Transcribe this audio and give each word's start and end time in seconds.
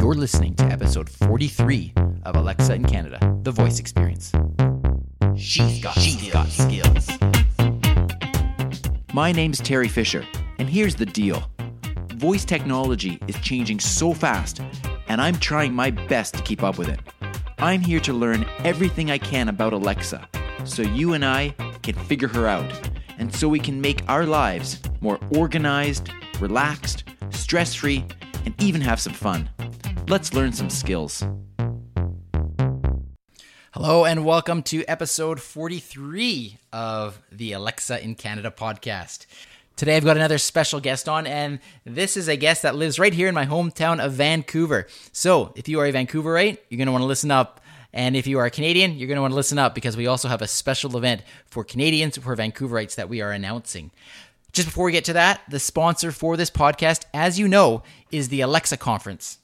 You're 0.00 0.14
listening 0.14 0.54
to 0.54 0.64
episode 0.64 1.10
43 1.10 1.92
of 2.24 2.34
Alexa 2.34 2.72
in 2.72 2.86
Canada, 2.86 3.18
the 3.42 3.52
voice 3.52 3.78
experience. 3.78 4.32
She's 5.36 5.82
got, 5.82 5.92
She's 5.92 6.32
got 6.32 6.48
skills. 6.48 7.06
My 9.12 9.30
name's 9.30 9.60
Teri 9.60 9.90
Fisher, 9.90 10.26
and 10.58 10.70
here's 10.70 10.94
the 10.94 11.04
deal 11.04 11.50
voice 12.14 12.46
technology 12.46 13.18
is 13.28 13.38
changing 13.40 13.78
so 13.78 14.14
fast, 14.14 14.62
and 15.08 15.20
I'm 15.20 15.36
trying 15.38 15.74
my 15.74 15.90
best 15.90 16.32
to 16.36 16.42
keep 16.44 16.62
up 16.62 16.78
with 16.78 16.88
it. 16.88 17.00
I'm 17.58 17.82
here 17.82 18.00
to 18.00 18.14
learn 18.14 18.46
everything 18.60 19.10
I 19.10 19.18
can 19.18 19.50
about 19.50 19.74
Alexa 19.74 20.26
so 20.64 20.80
you 20.80 21.12
and 21.12 21.26
I 21.26 21.50
can 21.82 21.94
figure 21.94 22.28
her 22.28 22.46
out, 22.46 22.72
and 23.18 23.34
so 23.34 23.50
we 23.50 23.60
can 23.60 23.82
make 23.82 24.00
our 24.08 24.24
lives 24.24 24.80
more 25.02 25.20
organized, 25.36 26.08
relaxed, 26.40 27.04
stress 27.28 27.74
free, 27.74 28.06
and 28.46 28.54
even 28.62 28.80
have 28.80 28.98
some 28.98 29.12
fun. 29.12 29.50
Let's 30.10 30.34
learn 30.34 30.52
some 30.52 30.70
skills. 30.70 31.24
Hello, 33.72 34.04
and 34.04 34.24
welcome 34.24 34.64
to 34.64 34.84
episode 34.86 35.40
43 35.40 36.58
of 36.72 37.22
the 37.30 37.52
Alexa 37.52 38.02
in 38.02 38.16
Canada 38.16 38.50
podcast. 38.50 39.26
Today, 39.76 39.96
I've 39.96 40.04
got 40.04 40.16
another 40.16 40.38
special 40.38 40.80
guest 40.80 41.08
on, 41.08 41.28
and 41.28 41.60
this 41.84 42.16
is 42.16 42.26
a 42.26 42.34
guest 42.34 42.62
that 42.62 42.74
lives 42.74 42.98
right 42.98 43.14
here 43.14 43.28
in 43.28 43.36
my 43.36 43.46
hometown 43.46 44.04
of 44.04 44.14
Vancouver. 44.14 44.88
So, 45.12 45.52
if 45.54 45.68
you 45.68 45.78
are 45.78 45.86
a 45.86 45.92
Vancouverite, 45.92 46.58
you're 46.68 46.78
going 46.78 46.86
to 46.86 46.92
want 46.92 47.02
to 47.02 47.06
listen 47.06 47.30
up. 47.30 47.60
And 47.92 48.16
if 48.16 48.26
you 48.26 48.40
are 48.40 48.46
a 48.46 48.50
Canadian, 48.50 48.98
you're 48.98 49.06
going 49.06 49.14
to 49.14 49.22
want 49.22 49.30
to 49.30 49.36
listen 49.36 49.60
up 49.60 49.76
because 49.76 49.96
we 49.96 50.08
also 50.08 50.26
have 50.26 50.42
a 50.42 50.48
special 50.48 50.96
event 50.96 51.22
for 51.46 51.62
Canadians, 51.62 52.18
for 52.18 52.34
Vancouverites 52.34 52.96
that 52.96 53.08
we 53.08 53.20
are 53.20 53.30
announcing. 53.30 53.92
Just 54.50 54.66
before 54.66 54.86
we 54.86 54.92
get 54.92 55.04
to 55.04 55.12
that, 55.12 55.42
the 55.48 55.60
sponsor 55.60 56.10
for 56.10 56.36
this 56.36 56.50
podcast, 56.50 57.04
as 57.14 57.38
you 57.38 57.46
know, 57.46 57.84
is 58.10 58.28
the 58.28 58.40
Alexa 58.40 58.76
Conference. 58.76 59.38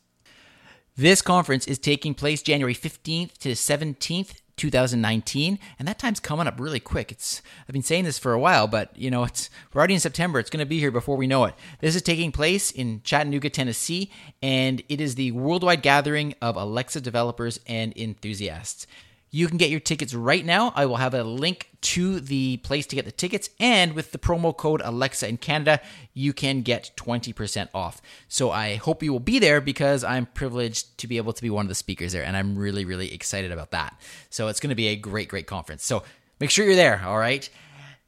This 0.98 1.20
conference 1.20 1.66
is 1.66 1.78
taking 1.78 2.14
place 2.14 2.40
January 2.40 2.74
15th 2.74 3.36
to 3.40 3.50
17th, 3.50 4.40
2019, 4.56 5.58
and 5.78 5.86
that 5.86 5.98
time's 5.98 6.20
coming 6.20 6.46
up 6.46 6.58
really 6.58 6.80
quick. 6.80 7.12
It's 7.12 7.42
I've 7.68 7.74
been 7.74 7.82
saying 7.82 8.04
this 8.04 8.18
for 8.18 8.32
a 8.32 8.38
while, 8.38 8.66
but 8.66 8.96
you 8.96 9.10
know, 9.10 9.24
it's 9.24 9.50
we're 9.74 9.80
already 9.80 9.92
in 9.92 10.00
September. 10.00 10.38
It's 10.38 10.48
going 10.48 10.64
to 10.64 10.64
be 10.64 10.80
here 10.80 10.90
before 10.90 11.18
we 11.18 11.26
know 11.26 11.44
it. 11.44 11.54
This 11.80 11.96
is 11.96 12.00
taking 12.00 12.32
place 12.32 12.70
in 12.70 13.02
Chattanooga, 13.04 13.50
Tennessee, 13.50 14.10
and 14.40 14.82
it 14.88 15.02
is 15.02 15.16
the 15.16 15.32
worldwide 15.32 15.82
gathering 15.82 16.34
of 16.40 16.56
Alexa 16.56 17.02
developers 17.02 17.60
and 17.66 17.94
enthusiasts. 17.94 18.86
You 19.30 19.48
can 19.48 19.56
get 19.56 19.70
your 19.70 19.80
tickets 19.80 20.14
right 20.14 20.44
now. 20.44 20.72
I 20.74 20.86
will 20.86 20.96
have 20.96 21.14
a 21.14 21.22
link 21.22 21.70
to 21.82 22.20
the 22.20 22.58
place 22.58 22.86
to 22.86 22.96
get 22.96 23.04
the 23.04 23.12
tickets. 23.12 23.50
And 23.60 23.94
with 23.94 24.12
the 24.12 24.18
promo 24.18 24.56
code 24.56 24.80
Alexa 24.84 25.28
in 25.28 25.36
Canada, 25.36 25.80
you 26.14 26.32
can 26.32 26.62
get 26.62 26.92
20% 26.96 27.68
off. 27.74 28.00
So 28.28 28.50
I 28.50 28.76
hope 28.76 29.02
you 29.02 29.12
will 29.12 29.20
be 29.20 29.38
there 29.38 29.60
because 29.60 30.04
I'm 30.04 30.26
privileged 30.26 30.98
to 30.98 31.06
be 31.06 31.16
able 31.16 31.32
to 31.32 31.42
be 31.42 31.50
one 31.50 31.64
of 31.64 31.68
the 31.68 31.74
speakers 31.74 32.12
there. 32.12 32.24
And 32.24 32.36
I'm 32.36 32.56
really, 32.56 32.84
really 32.84 33.12
excited 33.12 33.52
about 33.52 33.72
that. 33.72 34.00
So 34.30 34.48
it's 34.48 34.60
going 34.60 34.70
to 34.70 34.76
be 34.76 34.88
a 34.88 34.96
great, 34.96 35.28
great 35.28 35.46
conference. 35.46 35.84
So 35.84 36.02
make 36.40 36.50
sure 36.50 36.64
you're 36.64 36.76
there. 36.76 37.02
All 37.04 37.18
right. 37.18 37.48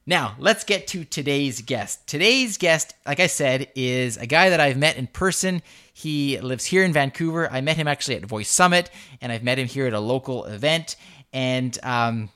Now, 0.09 0.37
let's 0.39 0.65
get 0.65 0.87
to 0.87 1.05
today's 1.05 1.61
guest. 1.61 2.07
Today's 2.07 2.57
guest, 2.57 2.95
like 3.07 3.21
I 3.21 3.27
said, 3.27 3.71
is 3.75 4.17
a 4.17 4.27
guy 4.27 4.49
that 4.49 4.59
I've 4.59 4.79
met 4.79 4.97
in 4.97 5.07
person. 5.07 5.61
He 5.93 6.41
lives 6.41 6.65
here 6.65 6.83
in 6.83 6.95
Vancouver. 6.95 7.47
I 7.53 7.61
met 7.61 7.77
him 7.77 7.87
actually 7.87 8.17
at 8.17 8.25
Voice 8.25 8.49
Summit, 8.49 8.91
and 9.21 9.31
I've 9.31 9.43
met 9.43 9.59
him 9.59 9.69
here 9.69 9.87
at 9.87 9.93
a 9.93 10.01
local 10.01 10.47
event. 10.47 10.97
And 11.35 11.79
um, 11.83 12.31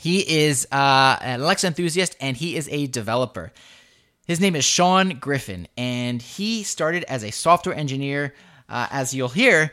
he 0.00 0.28
is 0.40 0.66
uh, 0.72 1.18
an 1.20 1.40
Alexa 1.40 1.68
enthusiast, 1.68 2.16
and 2.20 2.36
he 2.36 2.56
is 2.56 2.68
a 2.68 2.88
developer. 2.88 3.52
His 4.26 4.40
name 4.40 4.56
is 4.56 4.64
Sean 4.64 5.20
Griffin, 5.20 5.68
and 5.76 6.20
he 6.20 6.64
started 6.64 7.04
as 7.04 7.22
a 7.22 7.30
software 7.30 7.76
engineer, 7.76 8.34
uh, 8.68 8.88
as 8.90 9.14
you'll 9.14 9.28
hear, 9.28 9.70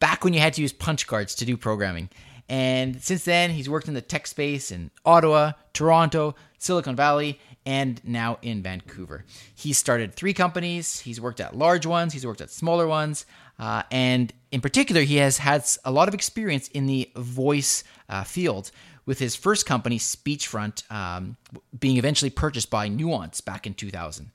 back 0.00 0.24
when 0.24 0.34
you 0.34 0.40
had 0.40 0.54
to 0.54 0.62
use 0.62 0.72
punch 0.72 1.06
cards 1.06 1.36
to 1.36 1.44
do 1.44 1.56
programming. 1.56 2.08
And 2.48 3.00
since 3.00 3.24
then, 3.24 3.50
he's 3.50 3.70
worked 3.70 3.86
in 3.86 3.94
the 3.94 4.02
tech 4.02 4.26
space 4.26 4.72
in 4.72 4.90
Ottawa, 5.04 5.52
Toronto, 5.72 6.34
Silicon 6.64 6.96
Valley, 6.96 7.38
and 7.66 8.00
now 8.04 8.38
in 8.42 8.62
Vancouver. 8.62 9.24
He 9.54 9.72
started 9.72 10.14
three 10.14 10.34
companies. 10.34 11.00
He's 11.00 11.20
worked 11.20 11.40
at 11.40 11.56
large 11.56 11.86
ones, 11.86 12.12
he's 12.12 12.26
worked 12.26 12.40
at 12.40 12.50
smaller 12.50 12.86
ones. 12.86 13.26
Uh, 13.58 13.82
and 13.90 14.32
in 14.50 14.60
particular, 14.60 15.02
he 15.02 15.16
has 15.16 15.38
had 15.38 15.64
a 15.84 15.92
lot 15.92 16.08
of 16.08 16.14
experience 16.14 16.68
in 16.68 16.86
the 16.86 17.10
voice 17.16 17.84
uh, 18.08 18.24
field, 18.24 18.70
with 19.06 19.18
his 19.18 19.36
first 19.36 19.66
company, 19.66 19.98
Speechfront, 19.98 20.90
um, 20.90 21.36
being 21.78 21.98
eventually 21.98 22.30
purchased 22.30 22.70
by 22.70 22.88
Nuance 22.88 23.42
back 23.42 23.66
in 23.66 23.74
2000. 23.74 24.30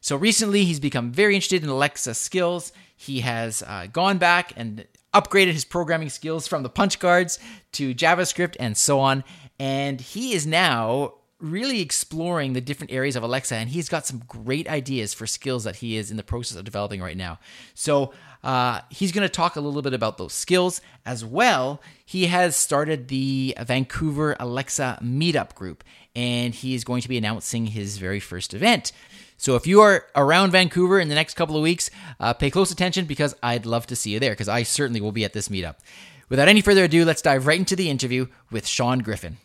So 0.00 0.16
recently, 0.16 0.64
he's 0.64 0.80
become 0.80 1.10
very 1.10 1.34
interested 1.34 1.62
in 1.62 1.70
Alexa 1.70 2.14
skills. 2.14 2.72
He 2.94 3.20
has 3.20 3.62
uh, 3.62 3.86
gone 3.90 4.18
back 4.18 4.52
and 4.56 4.86
upgraded 5.14 5.52
his 5.52 5.64
programming 5.64 6.10
skills 6.10 6.46
from 6.46 6.62
the 6.62 6.68
punch 6.68 6.98
cards 6.98 7.38
to 7.72 7.94
JavaScript 7.94 8.56
and 8.60 8.76
so 8.76 9.00
on. 9.00 9.24
And 9.58 10.00
he 10.00 10.34
is 10.34 10.46
now 10.46 11.14
really 11.44 11.80
exploring 11.80 12.54
the 12.54 12.60
different 12.60 12.92
areas 12.92 13.16
of 13.16 13.22
Alexa, 13.22 13.54
and 13.54 13.68
he's 13.68 13.88
got 13.88 14.06
some 14.06 14.22
great 14.26 14.68
ideas 14.68 15.12
for 15.12 15.26
skills 15.26 15.64
that 15.64 15.76
he 15.76 15.96
is 15.96 16.10
in 16.10 16.16
the 16.16 16.22
process 16.22 16.56
of 16.56 16.64
developing 16.64 17.00
right 17.00 17.16
now. 17.16 17.38
So 17.74 18.12
uh, 18.42 18.80
he's 18.90 19.12
going 19.12 19.26
to 19.26 19.32
talk 19.32 19.56
a 19.56 19.60
little 19.60 19.82
bit 19.82 19.94
about 19.94 20.18
those 20.18 20.32
skills 20.32 20.80
as 21.04 21.24
well. 21.24 21.80
He 22.04 22.26
has 22.26 22.56
started 22.56 23.08
the 23.08 23.56
Vancouver 23.64 24.36
Alexa 24.40 24.98
Meetup 25.02 25.54
group, 25.54 25.84
and 26.16 26.54
he 26.54 26.74
is 26.74 26.84
going 26.84 27.02
to 27.02 27.08
be 27.08 27.18
announcing 27.18 27.66
his 27.66 27.98
very 27.98 28.20
first 28.20 28.54
event. 28.54 28.92
So 29.36 29.56
if 29.56 29.66
you 29.66 29.80
are 29.80 30.06
around 30.14 30.52
Vancouver 30.52 31.00
in 31.00 31.08
the 31.08 31.14
next 31.14 31.34
couple 31.34 31.56
of 31.56 31.62
weeks, 31.62 31.90
uh, 32.20 32.32
pay 32.32 32.50
close 32.50 32.70
attention 32.70 33.04
because 33.04 33.34
I'd 33.42 33.66
love 33.66 33.86
to 33.88 33.96
see 33.96 34.10
you 34.10 34.20
there 34.20 34.32
because 34.32 34.48
I 34.48 34.62
certainly 34.62 35.00
will 35.00 35.12
be 35.12 35.24
at 35.24 35.32
this 35.32 35.48
meetup. 35.48 35.76
Without 36.28 36.48
any 36.48 36.62
further 36.62 36.84
ado, 36.84 37.04
let's 37.04 37.20
dive 37.20 37.46
right 37.46 37.58
into 37.58 37.76
the 37.76 37.90
interview 37.90 38.26
with 38.50 38.66
Sean 38.66 39.00
Griffin. 39.00 39.36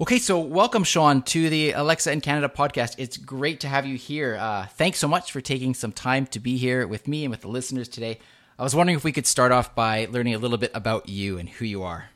Okay, 0.00 0.18
so 0.18 0.40
welcome, 0.40 0.82
Sean, 0.82 1.20
to 1.24 1.50
the 1.50 1.72
Alexa 1.72 2.10
in 2.10 2.22
Canada 2.22 2.48
podcast. 2.48 2.94
It's 2.96 3.18
great 3.18 3.60
to 3.60 3.68
have 3.68 3.84
you 3.84 3.96
here. 3.98 4.38
Uh, 4.40 4.64
thanks 4.64 4.98
so 4.98 5.06
much 5.06 5.30
for 5.30 5.42
taking 5.42 5.74
some 5.74 5.92
time 5.92 6.24
to 6.28 6.40
be 6.40 6.56
here 6.56 6.86
with 6.86 7.06
me 7.06 7.24
and 7.24 7.30
with 7.30 7.42
the 7.42 7.48
listeners 7.48 7.86
today. 7.86 8.18
I 8.58 8.62
was 8.62 8.74
wondering 8.74 8.96
if 8.96 9.04
we 9.04 9.12
could 9.12 9.26
start 9.26 9.52
off 9.52 9.74
by 9.74 10.08
learning 10.10 10.34
a 10.34 10.38
little 10.38 10.56
bit 10.56 10.70
about 10.72 11.10
you 11.10 11.36
and 11.36 11.50
who 11.50 11.66
you 11.66 11.82
are. 11.82 12.08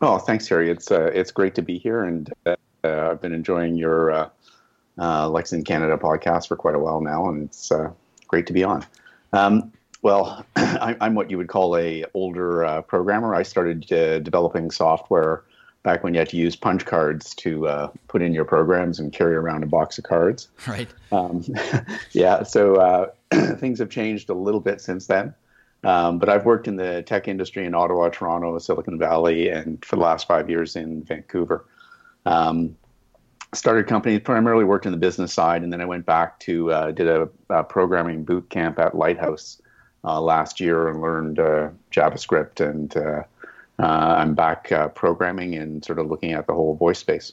Oh, 0.00 0.18
thanks, 0.18 0.48
Teri. 0.48 0.68
It's 0.68 0.92
uh, 0.92 1.10
it's 1.12 1.32
great 1.32 1.56
to 1.56 1.62
be 1.62 1.76
here, 1.76 2.04
and 2.04 2.32
uh, 2.46 2.54
I've 2.84 3.20
been 3.20 3.32
enjoying 3.32 3.74
your 3.74 4.12
uh, 4.12 4.28
uh, 4.96 5.22
Alexa 5.24 5.56
in 5.56 5.64
Canada 5.64 5.96
podcast 5.96 6.46
for 6.46 6.54
quite 6.54 6.76
a 6.76 6.78
while 6.78 7.00
now, 7.00 7.28
and 7.30 7.46
it's 7.46 7.72
uh, 7.72 7.90
great 8.28 8.46
to 8.46 8.52
be 8.52 8.62
on. 8.62 8.86
Um, 9.32 9.72
well, 10.02 10.46
I'm 10.56 11.16
what 11.16 11.32
you 11.32 11.38
would 11.38 11.48
call 11.48 11.76
a 11.76 12.04
older 12.14 12.80
programmer. 12.86 13.34
I 13.34 13.42
started 13.42 13.80
developing 14.22 14.70
software 14.70 15.42
back 15.82 16.02
when 16.02 16.14
you 16.14 16.18
had 16.18 16.28
to 16.30 16.36
use 16.36 16.56
punch 16.56 16.84
cards 16.84 17.34
to 17.36 17.66
uh, 17.66 17.88
put 18.08 18.22
in 18.22 18.32
your 18.32 18.44
programs 18.44 18.98
and 18.98 19.12
carry 19.12 19.34
around 19.34 19.62
a 19.62 19.66
box 19.66 19.98
of 19.98 20.04
cards. 20.04 20.48
Right. 20.66 20.88
Um, 21.12 21.44
yeah. 22.12 22.42
So 22.42 22.76
uh, 22.76 23.10
things 23.56 23.78
have 23.78 23.90
changed 23.90 24.28
a 24.30 24.34
little 24.34 24.60
bit 24.60 24.80
since 24.80 25.06
then. 25.06 25.34
Um, 25.84 26.18
but 26.18 26.28
I've 26.28 26.44
worked 26.44 26.66
in 26.66 26.76
the 26.76 27.02
tech 27.02 27.28
industry 27.28 27.64
in 27.64 27.74
Ottawa, 27.74 28.08
Toronto, 28.08 28.58
Silicon 28.58 28.98
Valley, 28.98 29.48
and 29.48 29.82
for 29.84 29.96
the 29.96 30.02
last 30.02 30.26
five 30.26 30.50
years 30.50 30.74
in 30.74 31.04
Vancouver. 31.04 31.64
Um, 32.26 32.76
started 33.54 33.86
companies, 33.86 34.20
primarily 34.20 34.64
worked 34.64 34.86
in 34.86 34.92
the 34.92 34.98
business 34.98 35.32
side, 35.32 35.62
and 35.62 35.72
then 35.72 35.80
I 35.80 35.84
went 35.84 36.04
back 36.04 36.40
to 36.40 36.72
uh, 36.72 36.90
did 36.90 37.06
a, 37.06 37.28
a, 37.48 37.62
programming 37.64 38.24
boot 38.24 38.50
camp 38.50 38.78
at 38.78 38.96
Lighthouse 38.96 39.62
uh, 40.04 40.20
last 40.20 40.60
year 40.60 40.88
and 40.88 41.00
learned 41.00 41.38
uh, 41.38 41.70
JavaScript 41.92 42.60
and 42.60 42.96
uh, 42.96 43.00
uh, 43.00 43.22
I'm 43.86 44.34
back 44.34 44.72
uh, 44.72 44.88
programming 44.88 45.54
and 45.54 45.84
sort 45.84 45.98
of 45.98 46.08
looking 46.08 46.32
at 46.32 46.46
the 46.46 46.54
whole 46.54 46.74
voice 46.74 46.98
space. 46.98 47.32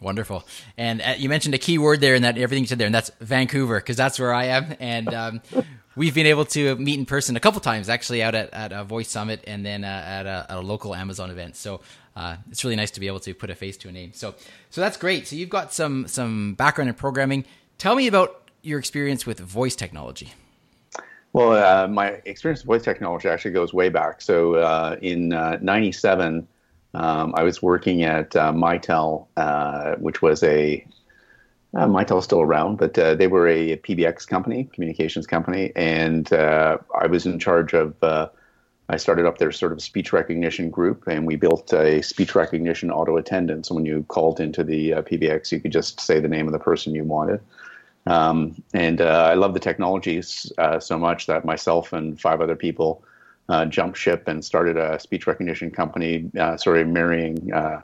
Wonderful. 0.00 0.44
And 0.78 1.02
uh, 1.02 1.14
you 1.18 1.28
mentioned 1.28 1.54
a 1.54 1.58
key 1.58 1.78
word 1.78 2.00
there 2.00 2.14
and 2.14 2.24
that 2.24 2.38
everything 2.38 2.64
you 2.64 2.68
said 2.68 2.78
there, 2.78 2.86
and 2.86 2.94
that's 2.94 3.10
Vancouver, 3.20 3.78
because 3.78 3.96
that's 3.96 4.18
where 4.18 4.32
I 4.32 4.46
am. 4.46 4.74
And 4.80 5.12
um, 5.12 5.42
we've 5.96 6.14
been 6.14 6.26
able 6.26 6.46
to 6.46 6.76
meet 6.76 6.98
in 6.98 7.06
person 7.06 7.36
a 7.36 7.40
couple 7.40 7.60
times, 7.60 7.88
actually, 7.88 8.22
out 8.22 8.34
at, 8.34 8.52
at 8.54 8.72
a 8.72 8.84
Voice 8.84 9.08
Summit 9.08 9.44
and 9.46 9.64
then 9.64 9.84
uh, 9.84 9.86
at, 9.86 10.26
a, 10.26 10.46
at, 10.48 10.56
a, 10.56 10.60
local 10.60 10.94
Amazon 10.94 11.30
event. 11.30 11.56
So 11.56 11.82
uh, 12.16 12.36
it's 12.50 12.64
really 12.64 12.76
nice 12.76 12.92
to 12.92 13.00
be 13.00 13.08
able 13.08 13.20
to 13.20 13.34
put 13.34 13.50
a 13.50 13.54
face 13.54 13.76
to 13.78 13.88
a 13.88 13.92
name. 13.92 14.12
So, 14.14 14.34
so 14.70 14.80
that's 14.80 14.96
great. 14.96 15.26
So 15.26 15.36
you've 15.36 15.50
got 15.50 15.72
some 15.72 16.08
some 16.08 16.54
background 16.54 16.88
in 16.88 16.94
programming. 16.94 17.44
Tell 17.76 17.94
me 17.94 18.06
about 18.06 18.48
your 18.62 18.78
experience 18.78 19.26
with 19.26 19.38
voice 19.40 19.76
technology. 19.76 20.32
Well, 21.32 21.52
uh, 21.52 21.86
my 21.86 22.20
experience 22.24 22.60
with 22.60 22.66
voice 22.66 22.84
technology 22.84 23.28
actually 23.28 23.52
goes 23.52 23.72
way 23.72 23.88
back. 23.88 24.20
So 24.20 24.56
uh, 24.56 24.96
in 25.00 25.28
'97, 25.28 26.48
uh, 26.92 26.98
um, 26.98 27.34
I 27.36 27.44
was 27.44 27.62
working 27.62 28.02
at 28.02 28.34
uh, 28.34 28.52
Mitel, 28.52 29.26
uh, 29.36 29.94
which 29.96 30.22
was 30.22 30.42
a 30.42 30.84
uh, 31.74 31.86
Mitel's 31.86 32.24
still 32.24 32.40
around, 32.40 32.78
but 32.78 32.94
they 32.94 33.28
were 33.28 33.46
a 33.46 33.76
PBX 33.76 34.26
company, 34.26 34.68
communications 34.72 35.26
company, 35.26 35.72
and 35.76 36.32
I 36.32 37.06
was 37.08 37.26
in 37.26 37.38
charge 37.38 37.74
of. 37.74 37.94
I 38.92 38.96
started 38.96 39.24
up 39.24 39.38
their 39.38 39.52
sort 39.52 39.70
of 39.70 39.80
speech 39.80 40.12
recognition 40.12 40.68
group, 40.68 41.06
and 41.06 41.24
we 41.24 41.36
built 41.36 41.72
a 41.72 42.02
speech 42.02 42.34
recognition 42.34 42.90
auto 42.90 43.16
attendant. 43.18 43.66
So 43.66 43.76
when 43.76 43.86
you 43.86 44.04
called 44.08 44.40
into 44.40 44.64
the 44.64 44.90
PBX, 44.90 45.52
you 45.52 45.60
could 45.60 45.70
just 45.70 46.00
say 46.00 46.18
the 46.18 46.26
name 46.26 46.48
of 46.48 46.52
the 46.52 46.58
person 46.58 46.92
you 46.92 47.04
wanted. 47.04 47.40
Um, 48.06 48.62
and 48.72 49.00
uh, 49.00 49.28
I 49.30 49.34
love 49.34 49.54
the 49.54 49.60
technologies 49.60 50.50
uh, 50.58 50.80
so 50.80 50.98
much 50.98 51.26
that 51.26 51.44
myself 51.44 51.92
and 51.92 52.20
five 52.20 52.40
other 52.40 52.56
people 52.56 53.04
uh, 53.48 53.66
jumped 53.66 53.98
ship 53.98 54.28
and 54.28 54.44
started 54.44 54.76
a 54.76 54.98
speech 55.00 55.26
recognition 55.26 55.70
company, 55.70 56.30
uh, 56.38 56.56
sort 56.56 56.78
of 56.78 56.88
marrying 56.88 57.52
uh, 57.52 57.80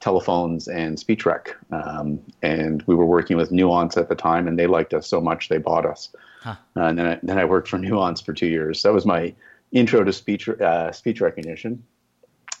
telephones 0.00 0.66
and 0.66 0.98
speech 0.98 1.26
rec. 1.26 1.54
Um, 1.70 2.20
and 2.42 2.82
we 2.86 2.94
were 2.94 3.06
working 3.06 3.36
with 3.36 3.52
Nuance 3.52 3.96
at 3.96 4.08
the 4.08 4.14
time, 4.14 4.48
and 4.48 4.58
they 4.58 4.66
liked 4.66 4.94
us 4.94 5.06
so 5.06 5.20
much 5.20 5.48
they 5.48 5.58
bought 5.58 5.86
us. 5.86 6.08
Huh. 6.40 6.56
Uh, 6.76 6.84
and 6.84 6.98
then 6.98 7.06
I, 7.06 7.18
then 7.22 7.38
I 7.38 7.44
worked 7.44 7.68
for 7.68 7.78
Nuance 7.78 8.20
for 8.20 8.32
two 8.32 8.46
years. 8.46 8.82
That 8.82 8.92
was 8.92 9.04
my 9.06 9.34
intro 9.72 10.02
to 10.02 10.12
speech 10.12 10.48
speech 10.92 11.20
recognition. 11.20 11.84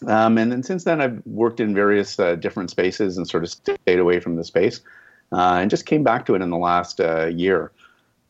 Um, 0.06 0.38
and 0.38 0.52
then 0.52 0.62
since 0.62 0.84
then, 0.84 1.00
I've 1.00 1.20
worked 1.26 1.60
in 1.60 1.74
various 1.74 2.16
different 2.16 2.70
spaces 2.70 3.18
and 3.18 3.28
sort 3.28 3.42
of 3.42 3.50
stayed 3.50 3.98
away 3.98 4.20
from 4.20 4.36
the 4.36 4.44
space. 4.44 4.80
Uh, 5.32 5.58
and 5.60 5.70
just 5.70 5.86
came 5.86 6.02
back 6.02 6.26
to 6.26 6.34
it 6.34 6.42
in 6.42 6.50
the 6.50 6.56
last 6.56 7.00
uh, 7.00 7.26
year, 7.26 7.70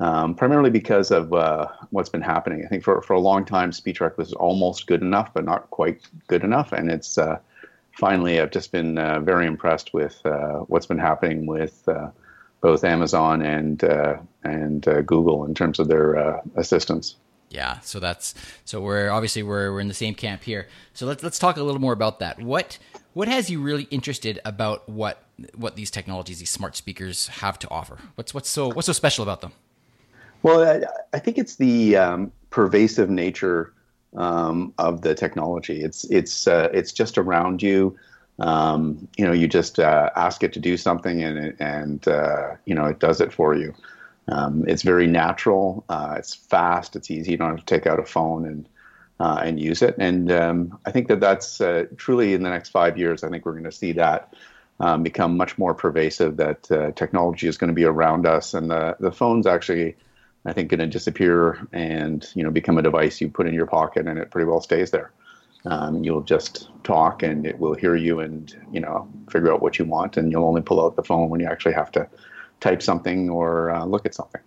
um, 0.01 0.35
primarily 0.35 0.71
because 0.71 1.11
of 1.11 1.33
uh, 1.33 1.67
what's 1.91 2.11
been 2.11 2.21
happening. 2.21 2.63
I 2.65 2.69
think 2.69 2.85
for, 2.85 3.01
for 3.03 3.15
a 3.15 3.21
long 3.21 3.45
time, 3.45 3.71
SpeechRec 3.71 4.17
was 4.19 4.33
almost 4.35 4.87
good 4.87 5.01
enough, 5.01 5.33
but 5.33 5.45
not 5.45 5.71
quite 5.71 6.03
good 6.27 6.45
enough. 6.45 6.73
And 6.73 6.91
it's 6.91 7.19
finally, 7.93 8.41
I've 8.41 8.51
just 8.51 8.71
been 8.71 8.97
very 9.25 9.47
impressed 9.47 9.95
with 9.95 10.21
what's 10.69 10.87
been 10.87 10.99
happening 10.99 11.47
with 11.47 11.89
both 12.61 12.85
Amazon 12.85 13.41
and 13.41 13.83
and 14.43 14.83
Google 15.07 15.45
in 15.47 15.55
terms 15.55 15.79
of 15.79 15.89
their 15.89 16.43
assistance. 16.57 17.17
Yeah, 17.51 17.81
so 17.81 17.99
that's 17.99 18.35
so 18.65 18.81
we're 18.81 19.11
obviously 19.11 19.43
we're 19.43 19.73
we're 19.73 19.81
in 19.81 19.89
the 19.89 19.95
same 19.95 20.15
camp 20.15 20.45
here. 20.45 20.69
So 20.95 21.05
let's 21.05 21.23
let's 21.23 21.39
talk 21.39 21.57
a 21.57 21.63
little 21.63 21.81
more 21.81 21.93
about 21.93 22.21
that. 22.21 22.41
What 22.41 22.79
what 23.13 23.29
has 23.29 23.51
you 23.51 23.61
really 23.61 23.85
interested 23.85 24.41
about 24.45 24.89
what 24.89 25.23
what 25.55 25.77
these 25.77 25.91
technologies, 25.91 26.39
these 26.39 26.51
smart 26.51 26.77
speakers, 26.77 27.29
have 27.29 27.59
to 27.61 27.71
offer? 27.71 27.99
What's 28.15 28.35
what's 28.35 28.49
so 28.49 28.69
what's 28.69 28.87
so 28.87 28.93
special 28.93 29.23
about 29.23 29.41
them? 29.41 29.53
Well, 30.43 30.63
I, 30.63 31.17
I 31.17 31.19
think 31.19 31.39
it's 31.39 31.57
the 31.57 31.97
um, 31.97 32.33
pervasive 32.51 33.11
nature 33.11 33.73
um, 34.17 34.73
of 34.79 35.03
the 35.03 35.15
technology. 35.15 35.83
It's 35.83 36.05
it's 36.05 36.47
uh, 36.47 36.69
it's 36.73 36.93
just 36.93 37.19
around 37.19 37.63
you. 37.63 37.97
Um, 38.39 39.07
you 39.19 39.27
know, 39.27 39.33
you 39.33 39.47
just 39.47 39.79
uh, 39.79 40.11
ask 40.17 40.43
it 40.43 40.53
to 40.55 40.61
do 40.61 40.77
something, 40.77 41.23
and 41.23 41.55
and 41.61 42.07
uh, 42.09 42.57
you 42.65 42.75
know 42.75 42.87
it 42.87 42.99
does 42.99 43.21
it 43.21 43.33
for 43.33 43.55
you. 43.55 43.75
Um, 44.29 44.65
it's 44.69 44.83
very 44.83 45.07
natural. 45.07 45.85
Uh, 45.89 46.15
it's 46.19 46.35
fast. 46.35 46.95
It's 46.97 47.11
easy. 47.11 47.33
You 47.33 47.37
don't 47.37 47.51
have 47.51 47.65
to 47.65 47.65
take 47.65 47.87
out 47.87 47.99
a 47.99 48.05
phone 48.05 48.47
and 48.47 48.69
uh, 49.21 49.43
and 49.45 49.61
use 49.61 49.83
it. 49.83 49.95
And 49.99 50.33
um, 50.33 50.79
I 50.87 50.91
think 50.91 51.09
that 51.09 51.21
that's 51.21 51.61
uh, 51.61 51.85
truly 51.97 52.33
in 52.33 52.43
the 52.43 52.49
next 52.49 52.71
five 52.71 52.97
years. 52.99 53.23
I 53.23 53.29
think 53.29 53.45
we're 53.45 53.53
going 53.53 53.65
to 53.65 53.73
see 53.73 53.93
that 53.93 54.35
um, 54.81 55.03
become 55.03 55.37
much 55.37 55.59
more 55.59 55.75
pervasive. 55.75 56.39
That 56.39 56.71
uh, 56.73 56.93
technology 56.93 57.47
is 57.47 57.59
going 57.59 57.69
to 57.69 57.75
be 57.75 57.85
around 57.85 58.27
us, 58.27 58.55
and 58.55 58.71
the 58.71 58.97
the 58.99 59.13
phone's 59.13 59.47
actually, 59.47 59.95
I 60.47 60.55
think, 60.55 60.71
going 60.71 60.81
to 60.81 60.87
disappear 60.87 61.59
and 61.73 62.27
you 62.35 62.43
know 62.43 62.51
become 62.51 62.79
a 62.79 62.83
device 62.83 63.21
you 63.21 63.29
put 63.29 63.47
in 63.47 63.53
your 63.53 63.67
pocket, 63.67 64.09
and 64.09 64.19
it 64.19 64.31
pretty 64.31 64.47
well 64.47 64.63
stays 64.63 64.91
there. 64.91 65.13
Um, 65.67 66.03
you'll 66.03 66.23
just 66.23 66.71
talk, 66.83 67.23
and 67.23 67.47
it 67.47 67.59
will 67.59 67.75
hear 67.75 67.95
you, 67.95 68.21
and 68.21 68.57
you 68.73 68.81
know 68.81 69.07
figure 69.31 69.53
out 69.53 69.61
what 69.61 69.79
you 69.79 69.85
want, 69.85 70.17
and 70.17 70.33
you'll 70.33 70.47
only 70.47 70.63
pull 70.63 70.83
out 70.83 70.97
the 70.97 71.05
phone 71.05 71.29
when 71.29 71.41
you 71.41 71.47
actually 71.47 71.75
have 71.75 71.93
to 71.93 72.09
type 72.61 72.81
something 72.81 73.29
or 73.29 73.71
uh, 73.71 73.85
look 73.85 74.07
at 74.07 74.15
something. 74.15 74.41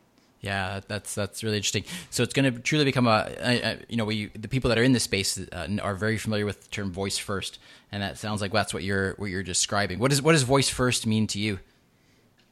Yeah, 0.43 0.81
that's 0.89 1.15
that's 1.15 1.41
really 1.41 1.55
interesting. 1.55 1.85
So 2.09 2.21
it's 2.21 2.33
going 2.33 2.53
to 2.53 2.59
truly 2.59 2.83
become 2.83 3.07
a, 3.07 3.31
a, 3.39 3.61
a, 3.61 3.77
you 3.87 3.95
know 3.95 4.03
we 4.03 4.27
the 4.27 4.49
people 4.49 4.67
that 4.69 4.77
are 4.77 4.83
in 4.83 4.91
this 4.91 5.03
space 5.03 5.39
uh, 5.39 5.67
are 5.81 5.95
very 5.95 6.17
familiar 6.17 6.45
with 6.45 6.63
the 6.63 6.69
term 6.69 6.91
voice 6.91 7.17
first, 7.17 7.59
and 7.93 8.03
that 8.03 8.17
sounds 8.17 8.41
like 8.41 8.51
that's 8.51 8.73
what 8.73 8.83
you're 8.83 9.13
what 9.13 9.27
you're 9.27 9.41
describing. 9.41 9.99
What 9.99 10.11
does 10.11 10.21
what 10.21 10.33
does 10.33 10.43
voice 10.43 10.67
first 10.67 11.07
mean 11.07 11.27
to 11.27 11.39
you? 11.39 11.59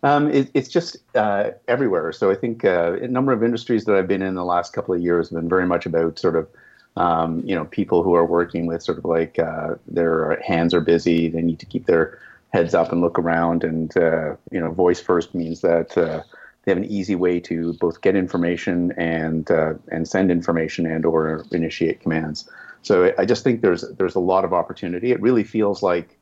Um, 0.04 0.32
it, 0.32 0.50
it's 0.54 0.70
just 0.70 0.98
uh, 1.16 1.52
everywhere. 1.68 2.14
So 2.14 2.32
I 2.32 2.36
think 2.36 2.64
uh, 2.64 2.94
a 2.94 3.10
number 3.10 3.34
of 3.34 3.44
industries 3.44 3.84
that 3.86 3.96
I've 3.98 4.08
been 4.08 4.22
in 4.22 4.36
the 4.36 4.46
last 4.46 4.72
couple 4.72 4.96
of 4.96 5.02
years 5.02 5.30
have 5.30 5.40
been 5.42 5.50
very 5.50 5.68
much 5.68 5.86
about 5.86 6.18
sort 6.18 6.38
of 6.38 6.48
um, 6.96 7.44
you 7.46 7.54
know 7.54 7.66
people 7.66 8.04
who 8.04 8.16
are 8.16 8.26
working 8.26 8.68
with 8.68 8.82
sort 8.82 9.00
of 9.00 9.04
like 9.04 9.38
uh, 9.38 9.76
their 9.86 10.42
hands 10.42 10.74
are 10.74 10.82
busy, 10.82 11.28
they 11.28 11.42
need 11.42 11.60
to 11.60 11.66
keep 11.66 11.88
their 11.88 12.18
heads 12.54 12.74
up 12.74 12.94
and 12.94 13.02
look 13.02 13.20
around, 13.20 13.66
and 13.66 13.98
uh, 13.98 14.38
you 14.50 14.62
know 14.62 14.72
voice 14.72 15.02
first 15.02 15.36
means 15.36 15.60
that 15.60 15.98
uh, 15.98 16.24
they 16.64 16.72
have 16.72 16.78
an 16.78 16.86
easy 16.86 17.16
way 17.16 17.40
to 17.40 17.74
both 17.74 18.02
get 18.02 18.16
information 18.16 18.92
and 18.98 19.50
uh, 19.50 19.74
and 19.92 20.08
send 20.08 20.30
information 20.30 20.86
and 20.86 21.06
or 21.06 21.46
initiate 21.52 22.02
commands. 22.02 22.50
So 22.84 23.14
I 23.18 23.26
just 23.26 23.44
think 23.44 23.62
there's 23.62 23.82
there's 23.98 24.16
a 24.16 24.20
lot 24.20 24.46
of 24.46 24.54
opportunity. 24.54 25.12
It 25.12 25.22
really 25.22 25.44
feels 25.44 25.82
like, 25.82 26.18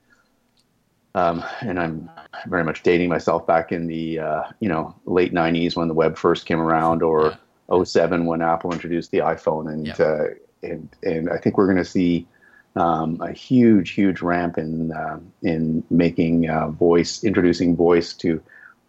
um, 1.16 1.44
and 1.62 1.80
I'm 1.80 2.10
very 2.48 2.64
much 2.64 2.84
dating 2.84 3.10
myself 3.10 3.46
back 3.46 3.72
in 3.72 3.88
the 3.88 4.20
uh, 4.20 4.44
you 4.60 4.70
know 4.70 4.96
late 5.06 5.34
'90s 5.34 5.76
when 5.76 5.90
the 5.90 5.94
web 5.94 6.18
first 6.18 6.46
came 6.46 6.60
around, 6.60 7.04
or 7.04 7.38
yeah. 7.70 7.84
07 7.84 8.26
when 8.26 8.42
Apple 8.42 8.72
introduced 8.72 9.12
the 9.12 9.20
iPhone, 9.20 9.72
and 9.72 9.88
yeah. 9.88 9.96
uh, 10.00 10.26
and 10.64 10.90
and 11.04 11.30
I 11.30 11.38
think 11.38 11.58
we're 11.58 11.68
going 11.68 11.78
to 11.78 11.86
see. 11.86 12.28
Um, 12.76 13.20
a 13.20 13.34
huge, 13.34 13.90
huge 13.90 14.22
ramp 14.22 14.58
in 14.58 14.92
uh, 14.92 15.20
in 15.42 15.84
making 15.90 16.50
uh, 16.50 16.70
voice, 16.70 17.24
introducing 17.24 17.76
voice 17.76 18.14
to 18.14 18.42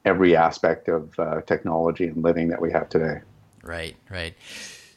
every 0.05 0.37
aspect 0.37 0.89
of 0.89 1.19
uh, 1.19 1.41
technology 1.43 2.07
and 2.07 2.23
living 2.23 2.49
that 2.49 2.61
we 2.61 2.71
have 2.73 2.89
today. 2.89 3.21
Right, 3.63 3.97
right. 4.11 4.35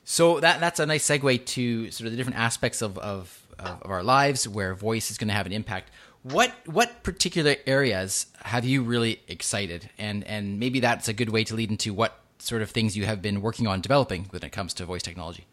So 0.05 0.39
that 0.39 0.59
that's 0.59 0.79
a 0.79 0.85
nice 0.85 1.05
segue 1.07 1.45
to 1.45 1.91
sort 1.91 2.05
of 2.05 2.11
the 2.11 2.17
different 2.17 2.39
aspects 2.39 2.81
of 2.81 2.97
of, 2.97 3.45
of 3.59 3.81
our 3.85 4.03
lives 4.03 4.47
where 4.47 4.73
voice 4.73 5.11
is 5.11 5.17
going 5.17 5.29
to 5.29 5.33
have 5.33 5.45
an 5.45 5.53
impact. 5.53 5.91
What 6.23 6.53
what 6.65 7.03
particular 7.03 7.55
areas 7.67 8.27
have 8.43 8.65
you 8.65 8.83
really 8.83 9.21
excited, 9.27 9.89
and 9.97 10.23
and 10.25 10.59
maybe 10.59 10.79
that's 10.79 11.07
a 11.07 11.13
good 11.13 11.29
way 11.29 11.43
to 11.45 11.55
lead 11.55 11.69
into 11.69 11.93
what 11.93 12.19
sort 12.39 12.61
of 12.61 12.71
things 12.71 12.97
you 12.97 13.05
have 13.05 13.21
been 13.21 13.41
working 13.41 13.67
on 13.67 13.81
developing 13.81 14.25
when 14.29 14.43
it 14.43 14.51
comes 14.51 14.73
to 14.75 14.85
voice 14.85 15.01
technology. 15.01 15.45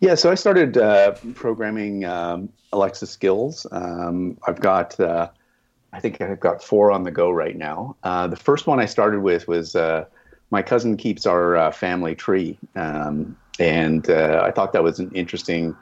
Yeah, 0.00 0.14
so 0.14 0.30
I 0.30 0.36
started 0.36 0.78
uh, 0.78 1.12
programming 1.34 2.04
um, 2.04 2.48
Alexa 2.72 3.06
skills. 3.06 3.66
Um, 3.72 4.38
I've 4.46 4.60
got 4.60 4.98
uh, 5.00 5.30
I 5.92 6.00
think 6.00 6.20
I've 6.20 6.40
got 6.40 6.62
four 6.62 6.90
on 6.90 7.04
the 7.04 7.10
go 7.10 7.30
right 7.30 7.56
now. 7.56 7.96
Uh, 8.02 8.26
the 8.26 8.36
first 8.36 8.66
one 8.66 8.78
I 8.78 8.86
started 8.86 9.20
with 9.20 9.48
was 9.48 9.74
uh, 9.74 10.04
my 10.50 10.62
cousin 10.62 10.96
keeps 10.96 11.26
our 11.26 11.56
uh, 11.56 11.70
family 11.70 12.14
tree, 12.14 12.58
um, 12.76 13.36
and 13.58 14.08
uh, 14.10 14.42
I 14.44 14.50
thought 14.50 14.72
that 14.72 14.82
was 14.82 14.98
an 14.98 15.10
interesting 15.12 15.74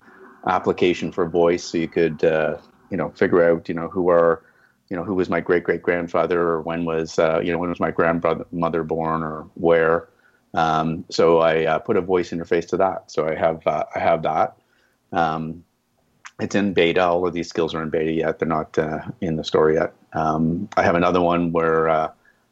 application 0.47 1.11
for 1.11 1.29
voice, 1.29 1.65
so 1.65 1.79
you 1.79 1.89
could 1.89 2.25
uh, 2.25 2.59
you 2.91 2.97
know 2.97 3.11
figure 3.11 3.43
out 3.43 3.69
you 3.69 3.75
know 3.75 3.89
who 3.89 4.09
are 4.09 4.43
you 4.89 4.97
know 4.97 5.03
who 5.03 5.15
was 5.15 5.29
my 5.29 5.41
great 5.41 5.65
great 5.65 5.83
grandfather 5.83 6.41
or 6.41 6.63
when 6.63 6.85
was 6.85 7.19
uh, 7.19 7.41
you 7.43 7.53
know 7.53 7.59
when 7.59 7.69
was 7.69 7.81
my 7.81 7.91
grandmother 7.91 8.85
born 8.85 9.23
or 9.23 9.43
where. 9.55 10.09
Um, 10.55 11.05
so 11.11 11.43
I 11.43 11.79
put 11.79 11.97
a 11.97 12.01
voice 12.01 12.31
interface 12.31 12.67
to 12.69 12.77
that. 12.79 13.11
So 13.11 13.29
I 13.29 13.35
have 13.35 13.67
I 13.67 13.99
have 13.99 14.23
that. 14.23 14.57
Um, 15.13 15.65
it's 16.41 16.55
in 16.55 16.73
beta. 16.73 17.03
All 17.03 17.27
of 17.27 17.33
these 17.33 17.49
skills 17.49 17.75
are 17.75 17.83
in 17.83 17.91
beta 17.91 18.13
yet. 18.13 18.39
They're 18.39 18.49
not 18.49 18.79
uh, 18.79 19.01
in 19.21 19.37
the 19.37 19.45
store 19.45 19.73
yet. 19.73 19.95
Um, 20.13 20.69
I 20.77 20.83
have 20.83 20.95
another 20.95 21.21
one 21.21 21.53
where 21.53 21.89
uh, 21.89 22.11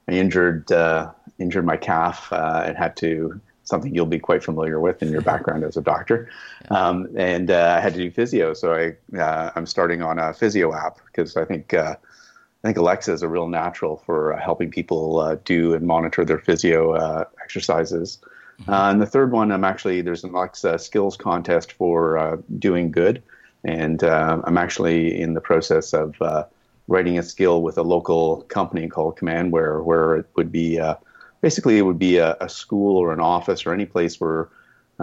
I 0.09 0.13
injured 0.13 0.71
uh, 0.73 1.11
injured 1.39 1.67
my 1.67 1.77
calf 1.77 2.33
uh, 2.33 2.63
and 2.67 2.77
had 2.77 2.97
to 2.99 3.41
something 3.65 3.95
you'll 3.95 4.05
be 4.07 4.19
quite 4.19 4.45
familiar 4.45 4.79
with 4.81 5.03
in 5.03 5.11
your 5.11 5.21
background 5.33 5.65
as 5.65 5.77
a 5.77 5.83
doctor, 5.83 6.31
um, 6.71 7.09
and 7.17 7.51
uh, 7.51 7.75
I 7.77 7.81
had 7.81 7.95
to 7.95 8.01
do 8.01 8.11
physio. 8.11 8.55
So 8.55 8.75
I 8.75 9.19
uh, 9.19 9.51
I'm 9.55 9.67
starting 9.67 10.03
on 10.03 10.19
a 10.19 10.33
physio 10.33 10.75
app 10.75 10.99
because 11.07 11.37
I 11.37 11.45
think. 11.45 11.75
I 11.75 12.69
think 12.69 12.79
Alexa 12.79 13.13
is 13.13 13.23
a 13.23 13.29
real 13.29 13.47
natural 13.47 13.99
for 14.07 14.35
helping 14.39 14.71
people 14.71 15.39
do 15.45 15.75
and 15.75 15.87
monitor 15.87 16.25
their 16.25 16.39
physio 16.39 17.27
exercises. 17.43 18.17
Mm-hmm. 18.63 18.73
and 18.73 19.03
the 19.03 19.07
third 19.07 19.33
one, 19.33 19.53
I'm 19.53 19.65
actually 19.65 20.01
there's 20.01 20.25
an 20.25 20.31
Alexa 20.31 20.79
skills 20.79 21.19
contest 21.19 21.73
for 21.73 22.43
doing 22.59 22.91
good, 22.91 23.23
and 23.65 24.05
uh, 24.05 24.41
I'm 24.45 24.59
actually 24.59 25.21
in 25.21 25.35
the 25.35 25.41
process 25.41 25.93
of 25.93 26.21
uh, 26.21 26.45
writing 26.89 27.19
a 27.19 27.23
skill 27.23 27.63
with 27.63 27.79
a 27.79 27.83
local 27.83 28.43
company 28.43 28.89
called 28.89 29.19
Commandware, 29.19 29.83
where 29.83 30.17
it 30.17 30.27
would 30.37 30.53
be 30.53 30.79
uh, 30.79 30.97
basically 31.41 31.79
it 31.79 31.83
would 31.83 31.99
be 31.99 32.19
a, 32.19 32.37
a, 32.41 32.49
school 32.49 32.97
or 32.97 33.13
an 33.13 33.21
office 33.21 33.65
or 33.65 33.73
any 33.73 33.87
place 33.87 34.21
where 34.21 34.49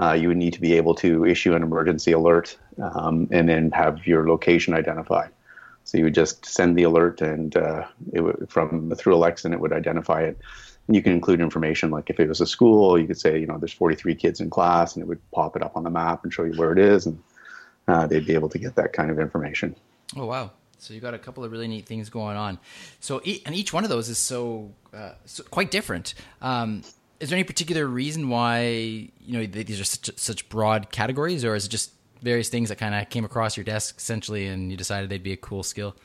uh, 0.01 0.13
you 0.13 0.27
would 0.27 0.37
need 0.37 0.53
to 0.53 0.61
be 0.61 0.73
able 0.73 0.95
to 0.95 1.25
issue 1.25 1.53
an 1.53 1.63
emergency 1.63 2.11
alert 2.11 2.57
um, 2.81 3.27
and 3.31 3.49
then 3.49 3.71
have 3.71 4.05
your 4.05 4.27
location 4.27 4.73
identified. 4.73 5.29
So 5.83 5.97
you 5.97 6.03
would 6.03 6.13
just 6.13 6.45
send 6.45 6.77
the 6.77 6.83
alert, 6.83 7.21
and 7.21 7.55
uh, 7.57 7.87
it 8.13 8.21
would, 8.21 8.47
from 8.49 8.91
through 8.95 9.15
Alexa, 9.15 9.47
and 9.47 9.53
it 9.53 9.59
would 9.59 9.73
identify 9.73 10.21
it. 10.21 10.37
And 10.87 10.95
you 10.95 11.01
can 11.01 11.11
include 11.11 11.41
information 11.41 11.89
like 11.89 12.09
if 12.09 12.19
it 12.19 12.29
was 12.29 12.39
a 12.39 12.45
school, 12.45 12.99
you 12.99 13.07
could 13.07 13.19
say, 13.19 13.39
you 13.39 13.47
know, 13.47 13.57
there's 13.57 13.73
43 13.73 14.13
kids 14.15 14.39
in 14.39 14.51
class, 14.51 14.95
and 14.95 15.01
it 15.01 15.07
would 15.07 15.19
pop 15.31 15.55
it 15.55 15.63
up 15.63 15.75
on 15.75 15.83
the 15.83 15.89
map 15.89 16.23
and 16.23 16.31
show 16.31 16.43
you 16.43 16.53
where 16.53 16.71
it 16.71 16.79
is, 16.79 17.07
and 17.07 17.21
uh, 17.87 18.07
they'd 18.07 18.25
be 18.25 18.33
able 18.33 18.49
to 18.49 18.59
get 18.59 18.75
that 18.75 18.93
kind 18.93 19.09
of 19.11 19.19
information. 19.19 19.75
Oh 20.15 20.25
wow! 20.25 20.51
So 20.77 20.93
you 20.93 20.99
got 20.99 21.13
a 21.13 21.19
couple 21.19 21.43
of 21.43 21.51
really 21.51 21.67
neat 21.67 21.85
things 21.85 22.09
going 22.09 22.37
on. 22.37 22.59
So 22.99 23.19
and 23.19 23.55
each 23.55 23.73
one 23.73 23.83
of 23.83 23.89
those 23.89 24.09
is 24.09 24.17
so, 24.17 24.71
uh, 24.93 25.13
so 25.25 25.43
quite 25.43 25.71
different. 25.71 26.13
Um, 26.41 26.83
is 27.19 27.29
there 27.29 27.37
any 27.37 27.43
particular 27.43 27.85
reason 27.85 28.29
why 28.29 28.61
you 29.19 29.37
know 29.37 29.45
these 29.45 29.79
are 29.79 29.85
such 29.85 30.09
such 30.17 30.49
broad 30.49 30.91
categories, 30.91 31.45
or 31.45 31.55
is 31.55 31.65
it 31.65 31.69
just 31.69 31.91
various 32.21 32.49
things 32.49 32.69
that 32.69 32.77
kind 32.77 32.95
of 32.95 33.09
came 33.09 33.25
across 33.25 33.57
your 33.57 33.63
desk 33.63 33.97
essentially, 33.97 34.47
and 34.47 34.71
you 34.71 34.77
decided 34.77 35.09
they'd 35.09 35.23
be 35.23 35.33
a 35.33 35.37
cool 35.37 35.63
skill? 35.63 35.95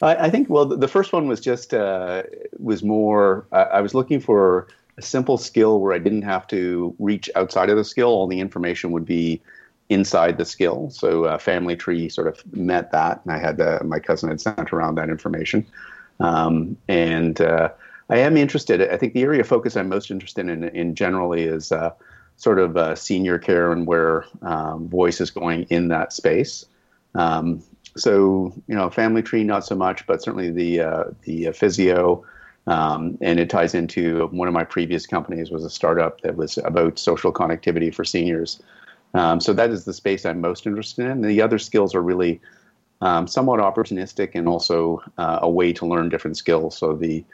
I, 0.00 0.26
I 0.26 0.30
think 0.30 0.50
well, 0.50 0.66
the 0.66 0.88
first 0.88 1.12
one 1.12 1.28
was 1.28 1.40
just 1.40 1.72
uh, 1.72 2.24
was 2.58 2.82
more. 2.82 3.46
I 3.52 3.80
was 3.80 3.94
looking 3.94 4.20
for 4.20 4.60
a 4.60 4.66
a 4.98 5.02
simple 5.02 5.38
skill 5.38 5.80
where 5.80 5.92
I 5.92 5.98
didn't 5.98 6.22
have 6.22 6.46
to 6.48 6.94
reach 6.98 7.30
outside 7.34 7.70
of 7.70 7.76
the 7.76 7.84
skill. 7.84 8.08
All 8.08 8.26
the 8.26 8.40
information 8.40 8.92
would 8.92 9.04
be 9.04 9.40
inside 9.88 10.38
the 10.38 10.44
skill. 10.44 10.90
So 10.90 11.24
uh, 11.24 11.38
Family 11.38 11.76
Tree 11.76 12.08
sort 12.08 12.26
of 12.26 12.42
met 12.54 12.92
that, 12.92 13.20
and 13.24 13.32
I 13.32 13.38
had 13.38 13.60
uh, 13.60 13.80
my 13.84 13.98
cousin 13.98 14.28
had 14.28 14.40
sent 14.40 14.72
around 14.72 14.94
that 14.96 15.08
information. 15.08 15.66
Um, 16.20 16.76
and 16.88 17.40
uh, 17.40 17.70
I 18.08 18.18
am 18.18 18.36
interested. 18.36 18.80
I 18.90 18.96
think 18.96 19.14
the 19.14 19.22
area 19.22 19.40
of 19.40 19.48
focus 19.48 19.76
I'm 19.76 19.88
most 19.88 20.10
interested 20.10 20.48
in, 20.48 20.64
in 20.64 20.94
generally, 20.94 21.42
is 21.42 21.72
uh, 21.72 21.90
sort 22.36 22.58
of 22.58 22.76
uh, 22.76 22.94
senior 22.94 23.38
care 23.38 23.72
and 23.72 23.86
where 23.86 24.24
um, 24.42 24.88
voice 24.88 25.20
is 25.20 25.30
going 25.30 25.64
in 25.64 25.88
that 25.88 26.12
space. 26.12 26.64
Um, 27.14 27.62
so 27.96 28.52
you 28.68 28.74
know, 28.74 28.88
Family 28.90 29.22
Tree 29.22 29.44
not 29.44 29.66
so 29.66 29.74
much, 29.74 30.06
but 30.06 30.22
certainly 30.22 30.50
the 30.50 30.80
uh, 30.80 31.04
the 31.22 31.52
physio. 31.52 32.24
Um, 32.68 33.18
and 33.20 33.40
it 33.40 33.50
ties 33.50 33.74
into 33.74 34.28
one 34.28 34.46
of 34.46 34.54
my 34.54 34.62
previous 34.62 35.04
companies 35.04 35.50
was 35.50 35.64
a 35.64 35.70
startup 35.70 36.20
that 36.20 36.36
was 36.36 36.58
about 36.58 36.96
social 36.96 37.32
connectivity 37.32 37.92
for 37.92 38.04
seniors. 38.04 38.62
Um, 39.14 39.40
so 39.40 39.52
that 39.52 39.70
is 39.70 39.84
the 39.84 39.92
space 39.92 40.24
I'm 40.24 40.40
most 40.40 40.66
interested 40.66 41.06
in. 41.06 41.20
The 41.20 41.42
other 41.42 41.58
skills 41.58 41.94
are 41.94 42.02
really 42.02 42.40
um, 43.00 43.26
somewhat 43.26 43.60
opportunistic 43.60 44.30
and 44.34 44.48
also 44.48 45.02
uh, 45.18 45.40
a 45.42 45.50
way 45.50 45.72
to 45.74 45.86
learn 45.86 46.08
different 46.08 46.36
skills. 46.36 46.76
So 46.76 46.94
the 46.94 47.24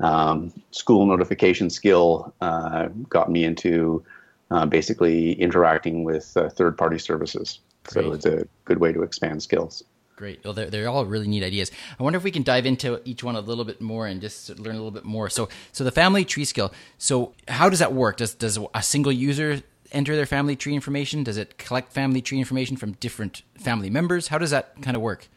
um, 0.00 0.52
school 0.70 1.06
notification 1.06 1.70
skill 1.70 2.32
uh, 2.40 2.88
got 3.08 3.30
me 3.30 3.44
into 3.44 4.04
uh, 4.50 4.66
basically 4.66 5.32
interacting 5.32 6.04
with 6.04 6.36
uh, 6.36 6.50
third-party 6.50 6.98
services. 6.98 7.60
Great. 7.84 8.04
So 8.04 8.12
it's 8.12 8.26
a 8.26 8.46
good 8.64 8.78
way 8.78 8.92
to 8.92 9.02
expand 9.02 9.42
skills. 9.42 9.82
Great. 10.16 10.44
Well, 10.44 10.52
they're, 10.52 10.70
they're 10.70 10.88
all 10.88 11.04
really 11.04 11.26
neat 11.26 11.42
ideas. 11.42 11.72
I 11.98 12.02
wonder 12.02 12.16
if 12.16 12.22
we 12.22 12.30
can 12.30 12.44
dive 12.44 12.66
into 12.66 13.00
each 13.04 13.24
one 13.24 13.34
a 13.34 13.40
little 13.40 13.64
bit 13.64 13.80
more 13.80 14.06
and 14.06 14.20
just 14.20 14.56
learn 14.60 14.74
a 14.74 14.78
little 14.78 14.92
bit 14.92 15.04
more. 15.04 15.28
So, 15.28 15.48
so 15.72 15.82
the 15.82 15.90
family 15.90 16.24
tree 16.24 16.44
skill. 16.44 16.72
So, 16.98 17.32
how 17.48 17.68
does 17.68 17.80
that 17.80 17.92
work? 17.92 18.18
Does 18.18 18.34
does 18.34 18.58
a 18.74 18.82
single 18.82 19.10
user 19.10 19.62
enter 19.94 20.16
their 20.16 20.26
family 20.26 20.56
tree 20.56 20.74
information? 20.74 21.24
Does 21.24 21.36
it 21.36 21.56
collect 21.58 21.92
family 21.92 22.20
tree 22.20 22.38
information 22.38 22.76
from 22.76 22.92
different 22.92 23.42
family 23.56 23.90
members? 23.90 24.28
How 24.28 24.38
does 24.38 24.50
that 24.50 24.80
kind 24.82 24.96
of 24.96 25.02
work? 25.02 25.28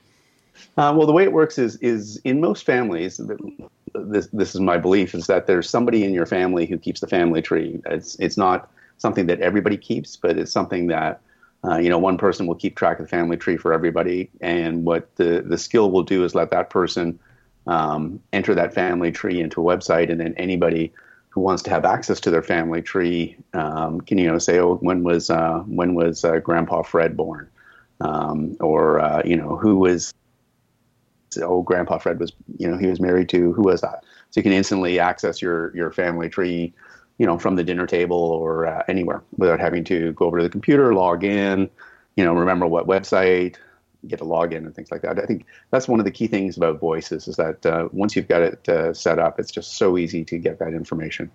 Uh, 0.77 0.93
well, 0.95 1.07
the 1.07 1.13
way 1.13 1.23
it 1.23 1.31
works 1.31 1.57
is 1.57 1.77
is 1.77 2.17
in 2.23 2.41
most 2.41 2.65
families, 2.65 3.21
this 3.93 4.27
this 4.27 4.55
is 4.55 4.61
my 4.61 4.77
belief, 4.77 5.13
is 5.13 5.27
that 5.27 5.47
there's 5.47 5.69
somebody 5.69 6.03
in 6.03 6.13
your 6.13 6.25
family 6.25 6.65
who 6.65 6.77
keeps 6.77 6.99
the 6.99 7.07
family 7.07 7.41
tree. 7.41 7.81
It's 7.85 8.15
it's 8.19 8.37
not 8.37 8.69
something 8.97 9.27
that 9.27 9.39
everybody 9.39 9.77
keeps, 9.77 10.15
but 10.15 10.37
it's 10.37 10.51
something 10.51 10.87
that 10.87 11.21
uh, 11.63 11.77
you 11.77 11.89
know 11.89 11.99
one 11.99 12.17
person 12.17 12.47
will 12.47 12.55
keep 12.55 12.75
track 12.75 12.99
of 12.99 13.05
the 13.05 13.09
family 13.09 13.37
tree 13.37 13.57
for 13.57 13.73
everybody, 13.73 14.29
and 14.41 14.85
what 14.85 15.15
the 15.15 15.43
the 15.45 15.57
skill 15.57 15.91
will 15.91 16.03
do 16.03 16.23
is 16.23 16.35
let 16.35 16.49
that 16.49 16.69
person 16.69 17.19
um, 17.67 18.19
enter 18.33 18.55
that 18.55 18.73
family 18.73 19.11
tree 19.11 19.39
into 19.39 19.61
a 19.61 19.63
website, 19.77 20.11
and 20.11 20.19
then 20.19 20.33
anybody 20.37 20.91
who 21.37 21.43
wants 21.43 21.61
to 21.61 21.69
have 21.69 21.85
access 21.85 22.19
to 22.19 22.31
their 22.31 22.41
family 22.41 22.81
tree 22.81 23.37
um, 23.53 24.01
can 24.01 24.17
you 24.17 24.25
know 24.25 24.39
say 24.39 24.57
oh 24.57 24.77
when 24.77 25.03
was 25.03 25.29
uh, 25.29 25.59
when 25.67 25.93
was 25.93 26.25
uh, 26.25 26.39
Grandpa 26.39 26.81
Fred 26.81 27.15
born, 27.15 27.47
um, 28.01 28.57
or 28.59 28.99
uh, 28.99 29.21
you 29.23 29.35
know 29.35 29.55
who 29.55 29.77
was 29.77 30.15
oh 31.43 31.61
Grandpa 31.61 31.99
Fred 31.99 32.19
was 32.19 32.33
you 32.57 32.67
know 32.67 32.75
he 32.75 32.87
was 32.87 32.99
married 32.99 33.29
to 33.29 33.53
who 33.53 33.61
was 33.61 33.81
that? 33.81 34.03
So 34.31 34.39
you 34.39 34.43
can 34.43 34.51
instantly 34.51 34.99
access 34.99 35.39
your 35.39 35.75
your 35.75 35.91
family 35.91 36.27
tree 36.27 36.73
you 37.19 37.27
know 37.27 37.37
from 37.37 37.55
the 37.55 37.63
dinner 37.63 37.85
table 37.85 38.17
or 38.17 38.65
uh, 38.65 38.81
anywhere 38.87 39.21
without 39.37 39.59
having 39.59 39.83
to 39.83 40.13
go 40.13 40.25
over 40.25 40.37
to 40.37 40.43
the 40.43 40.49
computer 40.49 40.95
log 40.95 41.23
in 41.23 41.69
you 42.15 42.25
know 42.25 42.33
remember 42.33 42.65
what 42.65 42.87
website 42.87 43.57
get 44.07 44.21
a 44.21 44.25
login 44.25 44.57
and 44.57 44.75
things 44.75 44.91
like 44.91 45.01
that. 45.01 45.19
I 45.19 45.25
think 45.25 45.45
that's 45.71 45.87
one 45.87 45.99
of 45.99 46.05
the 46.05 46.11
key 46.11 46.27
things 46.27 46.57
about 46.57 46.79
voices 46.79 47.27
is 47.27 47.35
that 47.37 47.65
uh, 47.65 47.89
once 47.91 48.15
you've 48.15 48.27
got 48.27 48.41
it 48.41 48.69
uh, 48.69 48.93
set 48.93 49.19
up, 49.19 49.39
it's 49.39 49.51
just 49.51 49.77
so 49.77 49.97
easy 49.97 50.23
to 50.25 50.37
get 50.37 50.59
that 50.59 50.73
information. 50.73 51.31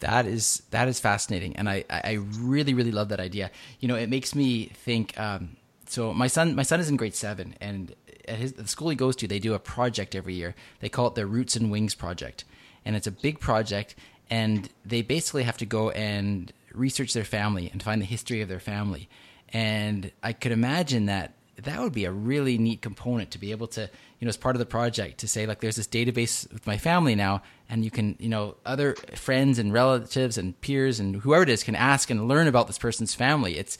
That 0.00 0.26
is 0.26 0.62
that 0.70 0.88
is 0.88 1.00
fascinating, 1.00 1.56
and 1.56 1.68
I 1.68 1.84
I 1.90 2.18
really 2.38 2.74
really 2.74 2.92
love 2.92 3.08
that 3.08 3.20
idea. 3.20 3.50
You 3.80 3.88
know, 3.88 3.96
it 3.96 4.08
makes 4.08 4.34
me 4.34 4.66
think. 4.66 5.18
Um, 5.18 5.56
so 5.86 6.12
my 6.12 6.26
son 6.26 6.54
my 6.54 6.62
son 6.62 6.80
is 6.80 6.88
in 6.88 6.96
grade 6.96 7.14
seven, 7.14 7.54
and 7.60 7.94
at 8.26 8.38
his 8.38 8.52
the 8.52 8.68
school 8.68 8.90
he 8.90 8.96
goes 8.96 9.16
to, 9.16 9.28
they 9.28 9.38
do 9.38 9.54
a 9.54 9.58
project 9.58 10.14
every 10.14 10.34
year. 10.34 10.54
They 10.80 10.88
call 10.88 11.08
it 11.08 11.14
their 11.14 11.26
Roots 11.26 11.56
and 11.56 11.70
Wings 11.70 11.94
project, 11.94 12.44
and 12.84 12.94
it's 12.94 13.06
a 13.06 13.10
big 13.10 13.40
project, 13.40 13.96
and 14.30 14.68
they 14.84 15.02
basically 15.02 15.42
have 15.42 15.58
to 15.58 15.66
go 15.66 15.90
and 15.90 16.52
research 16.72 17.12
their 17.12 17.24
family 17.24 17.68
and 17.72 17.82
find 17.82 18.00
the 18.00 18.06
history 18.06 18.40
of 18.40 18.48
their 18.48 18.60
family. 18.60 19.08
And 19.50 20.12
I 20.22 20.32
could 20.32 20.52
imagine 20.52 21.06
that 21.06 21.32
that 21.64 21.80
would 21.80 21.92
be 21.92 22.04
a 22.04 22.12
really 22.12 22.58
neat 22.58 22.82
component 22.82 23.30
to 23.32 23.38
be 23.38 23.50
able 23.50 23.66
to, 23.68 23.82
you 23.82 24.24
know, 24.24 24.28
as 24.28 24.36
part 24.36 24.54
of 24.54 24.60
the 24.60 24.66
project 24.66 25.18
to 25.18 25.28
say, 25.28 25.46
like, 25.46 25.60
there's 25.60 25.76
this 25.76 25.88
database 25.88 26.50
with 26.52 26.66
my 26.66 26.78
family 26.78 27.14
now, 27.14 27.42
and 27.68 27.84
you 27.84 27.90
can, 27.90 28.16
you 28.18 28.28
know, 28.28 28.56
other 28.64 28.94
friends 29.14 29.58
and 29.58 29.72
relatives 29.72 30.38
and 30.38 30.60
peers 30.60 31.00
and 31.00 31.16
whoever 31.16 31.42
it 31.42 31.48
is 31.48 31.62
can 31.62 31.74
ask 31.74 32.10
and 32.10 32.28
learn 32.28 32.46
about 32.46 32.66
this 32.66 32.78
person's 32.78 33.14
family. 33.14 33.58
It's, 33.58 33.78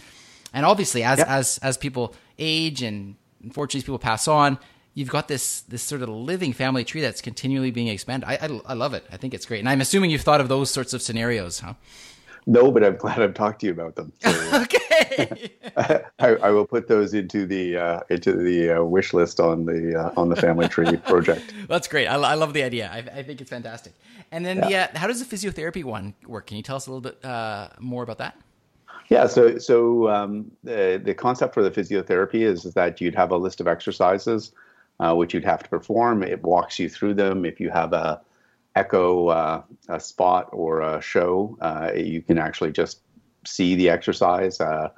and 0.53 0.67
obviously, 0.67 1.03
as 1.03 1.19
yep. 1.19 1.29
as 1.29 1.59
as 1.59 1.77
people 1.77 2.15
age 2.39 2.83
and 2.83 3.17
unfortunately 3.43 3.83
people 3.83 3.99
pass 3.99 4.27
on, 4.27 4.59
you've 4.95 5.11
got 5.11 5.29
this 5.29 5.61
this 5.63 5.83
sort 5.83 6.03
of 6.03 6.09
living 6.09 6.53
family 6.53 6.85
tree 6.85 7.01
that's 7.01 7.21
continually 7.21 7.71
being 7.71 7.89
expanded. 7.89 8.29
I, 8.29 8.35
I, 8.41 8.61
I 8.67 8.75
love 8.75 8.95
it. 8.95 9.05
I 9.13 9.17
think 9.17 9.35
it's 9.35 9.47
great, 9.47 9.61
and 9.61 9.69
I'm 9.69 9.81
assuming 9.81 10.11
you've 10.11 10.23
thought 10.23 10.41
of 10.41 10.49
those 10.49 10.71
sorts 10.71 10.95
of 10.95 11.03
scenarios, 11.03 11.61
huh? 11.61 11.75
No, 12.49 12.73
but 12.73 12.83
I'm 12.83 12.97
glad 12.97 13.21
I've 13.21 13.35
talked 13.35 13.61
to 13.61 13.67
you 13.67 13.73
about 13.73 13.95
them. 13.95 14.11
So 14.21 14.31
okay. 14.63 15.51
I, 16.19 16.29
I, 16.37 16.51
will 16.51 16.67
put 16.67 16.89
those 16.89 17.13
into 17.13 17.45
the 17.45 17.77
uh, 17.77 18.01
into 18.09 18.33
the 18.33 18.71
uh, 18.71 18.83
wish 18.85 19.13
list 19.13 19.39
on 19.39 19.67
the 19.67 19.95
uh, 19.95 20.13
on 20.17 20.31
the 20.31 20.37
family 20.37 20.67
tree 20.67 20.97
project. 21.07 21.53
That's 21.69 21.87
great. 21.87 22.07
I, 22.07 22.15
I 22.15 22.35
love 22.35 22.55
the 22.55 22.63
idea. 22.63 22.91
I, 22.91 23.19
I, 23.19 23.23
think 23.23 23.43
it's 23.43 23.51
fantastic. 23.51 23.93
And 24.33 24.47
then 24.47 24.57
yeah. 24.57 24.87
the 24.87 24.97
uh, 24.97 24.99
how 24.99 25.07
does 25.09 25.25
the 25.25 25.37
physiotherapy 25.37 25.85
one 25.85 26.15
work? 26.27 26.47
Can 26.47 26.57
you 26.57 26.63
tell 26.63 26.77
us 26.77 26.87
a 26.87 26.91
little 26.91 27.03
bit 27.03 27.23
uh, 27.23 27.69
more 27.81 28.03
about 28.03 28.17
that? 28.17 28.41
Yeah, 29.11 29.27
so 29.27 29.59
so 29.59 30.09
um, 30.09 30.51
the 30.65 31.03
the 31.05 31.13
concept 31.13 31.53
for 31.53 31.63
the 31.63 31.71
physiotherapy 31.71 32.41
is, 32.41 32.65
is 32.65 32.73
that 32.73 32.99
you'd 32.99 33.15
have 33.15 33.31
a 33.31 33.37
list 33.37 33.61
of 33.61 33.69
exercises 33.69 34.53
uh, 35.01 35.15
which 35.15 35.35
you'd 35.35 35.45
have 35.45 35.63
to 35.63 35.69
perform. 35.69 36.23
It 36.23 36.43
walks 36.43 36.79
you 36.79 36.89
through 36.89 37.15
them. 37.15 37.45
If 37.45 37.61
you 37.61 37.71
have 37.71 37.93
a 37.93 38.21
echo 38.75 39.29
uh, 39.29 39.63
a 39.89 40.01
spot 40.01 40.49
or 40.53 40.81
a 40.81 41.01
show, 41.01 41.57
uh, 41.61 41.91
you 41.95 42.23
can 42.23 42.39
actually 42.39 42.73
just 42.73 43.01
see 43.47 43.75
the 43.75 43.91
exercise, 43.91 44.61
uh, 44.61 44.89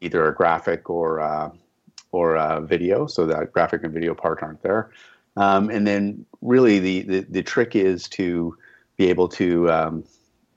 either 0.00 0.26
a 0.26 0.34
graphic 0.34 0.90
or 0.90 1.20
uh, 1.20 1.50
or 2.10 2.36
a 2.36 2.60
video. 2.60 3.06
So 3.06 3.26
that 3.26 3.52
graphic 3.52 3.84
and 3.84 3.92
video 3.92 4.14
part 4.14 4.42
aren't 4.42 4.62
there. 4.62 4.90
Um, 5.36 5.70
and 5.70 5.86
then 5.86 6.26
really 6.42 6.78
the, 6.78 7.00
the, 7.02 7.20
the 7.20 7.42
trick 7.42 7.74
is 7.74 8.06
to 8.10 8.56
be 8.98 9.08
able 9.08 9.28
to 9.28 9.70
um, 9.70 10.04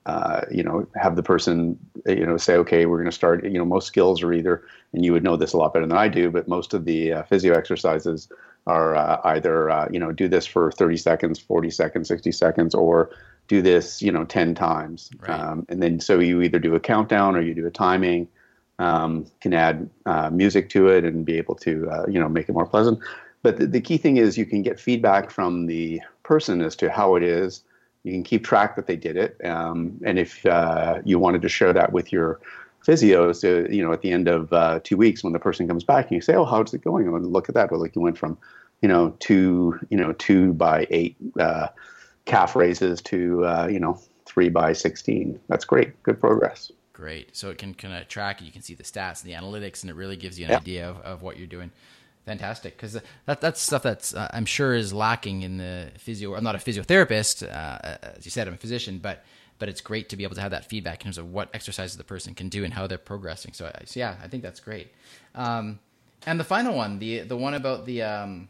uh, 0.04 0.42
you 0.50 0.62
know 0.62 0.86
have 0.94 1.16
the 1.16 1.22
person 1.22 1.78
you 2.06 2.24
know 2.24 2.36
say 2.36 2.54
okay 2.56 2.86
we're 2.86 2.98
going 2.98 3.10
to 3.10 3.12
start 3.12 3.44
you 3.44 3.58
know 3.58 3.64
most 3.64 3.86
skills 3.86 4.22
are 4.22 4.32
either 4.32 4.62
and 4.92 5.04
you 5.04 5.12
would 5.12 5.24
know 5.24 5.36
this 5.36 5.52
a 5.52 5.56
lot 5.56 5.72
better 5.72 5.86
than 5.86 5.96
I 5.96 6.08
do 6.08 6.30
but 6.30 6.46
most 6.46 6.74
of 6.74 6.84
the 6.84 7.12
uh, 7.12 7.22
physio 7.24 7.54
exercises 7.54 8.28
are 8.66 8.96
uh, 8.96 9.20
either 9.24 9.70
uh, 9.70 9.88
you 9.90 9.98
know 9.98 10.12
do 10.12 10.28
this 10.28 10.46
for 10.46 10.72
30 10.72 10.96
seconds 10.96 11.38
40 11.38 11.70
seconds 11.70 12.08
60 12.08 12.32
seconds 12.32 12.74
or 12.74 13.10
do 13.48 13.62
this 13.62 14.02
you 14.02 14.10
know 14.10 14.24
10 14.24 14.54
times. 14.54 15.10
Right. 15.20 15.30
um, 15.30 15.66
and 15.68 15.82
then 15.82 16.00
so 16.00 16.18
you 16.18 16.42
either 16.42 16.58
do 16.58 16.74
a 16.74 16.80
countdown 16.80 17.36
or 17.36 17.40
you 17.40 17.54
do 17.54 17.66
a 17.66 17.70
timing 17.70 18.28
um, 18.78 19.26
can 19.40 19.54
add 19.54 19.88
uh, 20.04 20.30
music 20.30 20.68
to 20.70 20.88
it 20.88 21.04
and 21.04 21.24
be 21.24 21.38
able 21.38 21.54
to 21.56 21.88
uh, 21.90 22.06
you 22.08 22.20
know 22.20 22.28
make 22.28 22.48
it 22.48 22.52
more 22.52 22.66
pleasant. 22.66 22.98
But 23.42 23.58
the, 23.58 23.66
the, 23.66 23.80
key 23.80 23.96
thing 23.96 24.16
is 24.16 24.36
you 24.36 24.46
can 24.46 24.62
get 24.62 24.80
feedback 24.80 25.30
from 25.30 25.66
the 25.66 26.00
person 26.24 26.60
as 26.60 26.74
to 26.76 26.90
how 26.90 27.14
it 27.14 27.22
is. 27.22 27.62
You 28.02 28.12
can 28.12 28.24
keep 28.24 28.44
track 28.44 28.74
that 28.76 28.86
they 28.86 28.96
did 28.96 29.16
it. 29.16 29.40
Um, 29.44 30.00
and 30.04 30.18
if 30.18 30.44
uh, 30.46 31.00
you 31.04 31.18
wanted 31.18 31.42
to 31.42 31.48
share 31.48 31.72
that 31.72 31.92
with 31.92 32.12
your 32.12 32.40
physio. 32.86 33.32
So, 33.32 33.66
you 33.68 33.84
know, 33.84 33.92
at 33.92 34.00
the 34.00 34.12
end 34.12 34.28
of 34.28 34.52
uh, 34.52 34.78
two 34.82 34.96
weeks, 34.96 35.24
when 35.24 35.32
the 35.32 35.40
person 35.40 35.66
comes 35.66 35.84
back 35.84 36.06
and 36.06 36.12
you 36.12 36.20
say, 36.22 36.34
"Oh, 36.34 36.44
how's 36.44 36.72
it 36.72 36.84
going?" 36.84 37.06
and 37.08 37.26
look 37.26 37.48
at 37.48 37.54
that. 37.56 37.70
Well, 37.70 37.80
like 37.80 37.96
you 37.96 38.00
went 38.00 38.16
from, 38.16 38.38
you 38.80 38.88
know, 38.88 39.14
two, 39.18 39.78
you 39.90 39.98
know, 39.98 40.12
two 40.12 40.54
by 40.54 40.86
eight 40.90 41.16
uh, 41.38 41.68
calf 42.24 42.54
raises 42.54 43.02
to, 43.02 43.44
uh, 43.44 43.66
you 43.66 43.80
know, 43.80 44.00
three 44.24 44.48
by 44.48 44.72
sixteen. 44.72 45.38
That's 45.48 45.64
great. 45.64 46.00
Good 46.04 46.20
progress. 46.20 46.70
Great. 46.92 47.36
So 47.36 47.50
it 47.50 47.58
can 47.58 47.74
kind 47.74 47.92
of 47.94 48.08
track. 48.08 48.38
And 48.38 48.46
you 48.46 48.52
can 48.52 48.62
see 48.62 48.74
the 48.74 48.84
stats 48.84 49.22
and 49.22 49.30
the 49.30 49.36
analytics, 49.36 49.82
and 49.82 49.90
it 49.90 49.96
really 49.96 50.16
gives 50.16 50.38
you 50.38 50.46
an 50.46 50.52
yeah. 50.52 50.58
idea 50.58 50.88
of, 50.88 50.96
of 51.02 51.22
what 51.22 51.36
you're 51.36 51.46
doing. 51.48 51.72
Fantastic, 52.24 52.76
because 52.76 52.98
that 53.26 53.40
that's 53.40 53.60
stuff 53.60 53.82
that's 53.82 54.12
uh, 54.12 54.28
I'm 54.32 54.46
sure 54.46 54.74
is 54.74 54.92
lacking 54.92 55.42
in 55.42 55.58
the 55.58 55.92
physio. 55.96 56.34
I'm 56.34 56.42
not 56.42 56.56
a 56.56 56.58
physiotherapist, 56.58 57.44
uh, 57.44 57.98
as 58.16 58.24
you 58.24 58.32
said, 58.32 58.48
I'm 58.48 58.54
a 58.54 58.56
physician, 58.56 58.98
but 58.98 59.24
but 59.58 59.68
it's 59.68 59.80
great 59.80 60.08
to 60.10 60.16
be 60.16 60.24
able 60.24 60.34
to 60.34 60.40
have 60.40 60.50
that 60.50 60.66
feedback 60.66 61.00
in 61.00 61.04
terms 61.06 61.18
of 61.18 61.32
what 61.32 61.48
exercises 61.54 61.96
the 61.96 62.04
person 62.04 62.34
can 62.34 62.48
do 62.48 62.64
and 62.64 62.74
how 62.74 62.86
they're 62.86 62.98
progressing. 62.98 63.52
So, 63.52 63.70
so 63.84 64.00
yeah, 64.00 64.16
I 64.22 64.28
think 64.28 64.42
that's 64.42 64.60
great. 64.60 64.92
Um, 65.34 65.78
and 66.26 66.40
the 66.40 66.44
final 66.44 66.74
one, 66.74 66.98
the 66.98 67.20
the 67.20 67.36
one 67.36 67.54
about 67.54 67.86
the 67.86 68.02
um, 68.02 68.48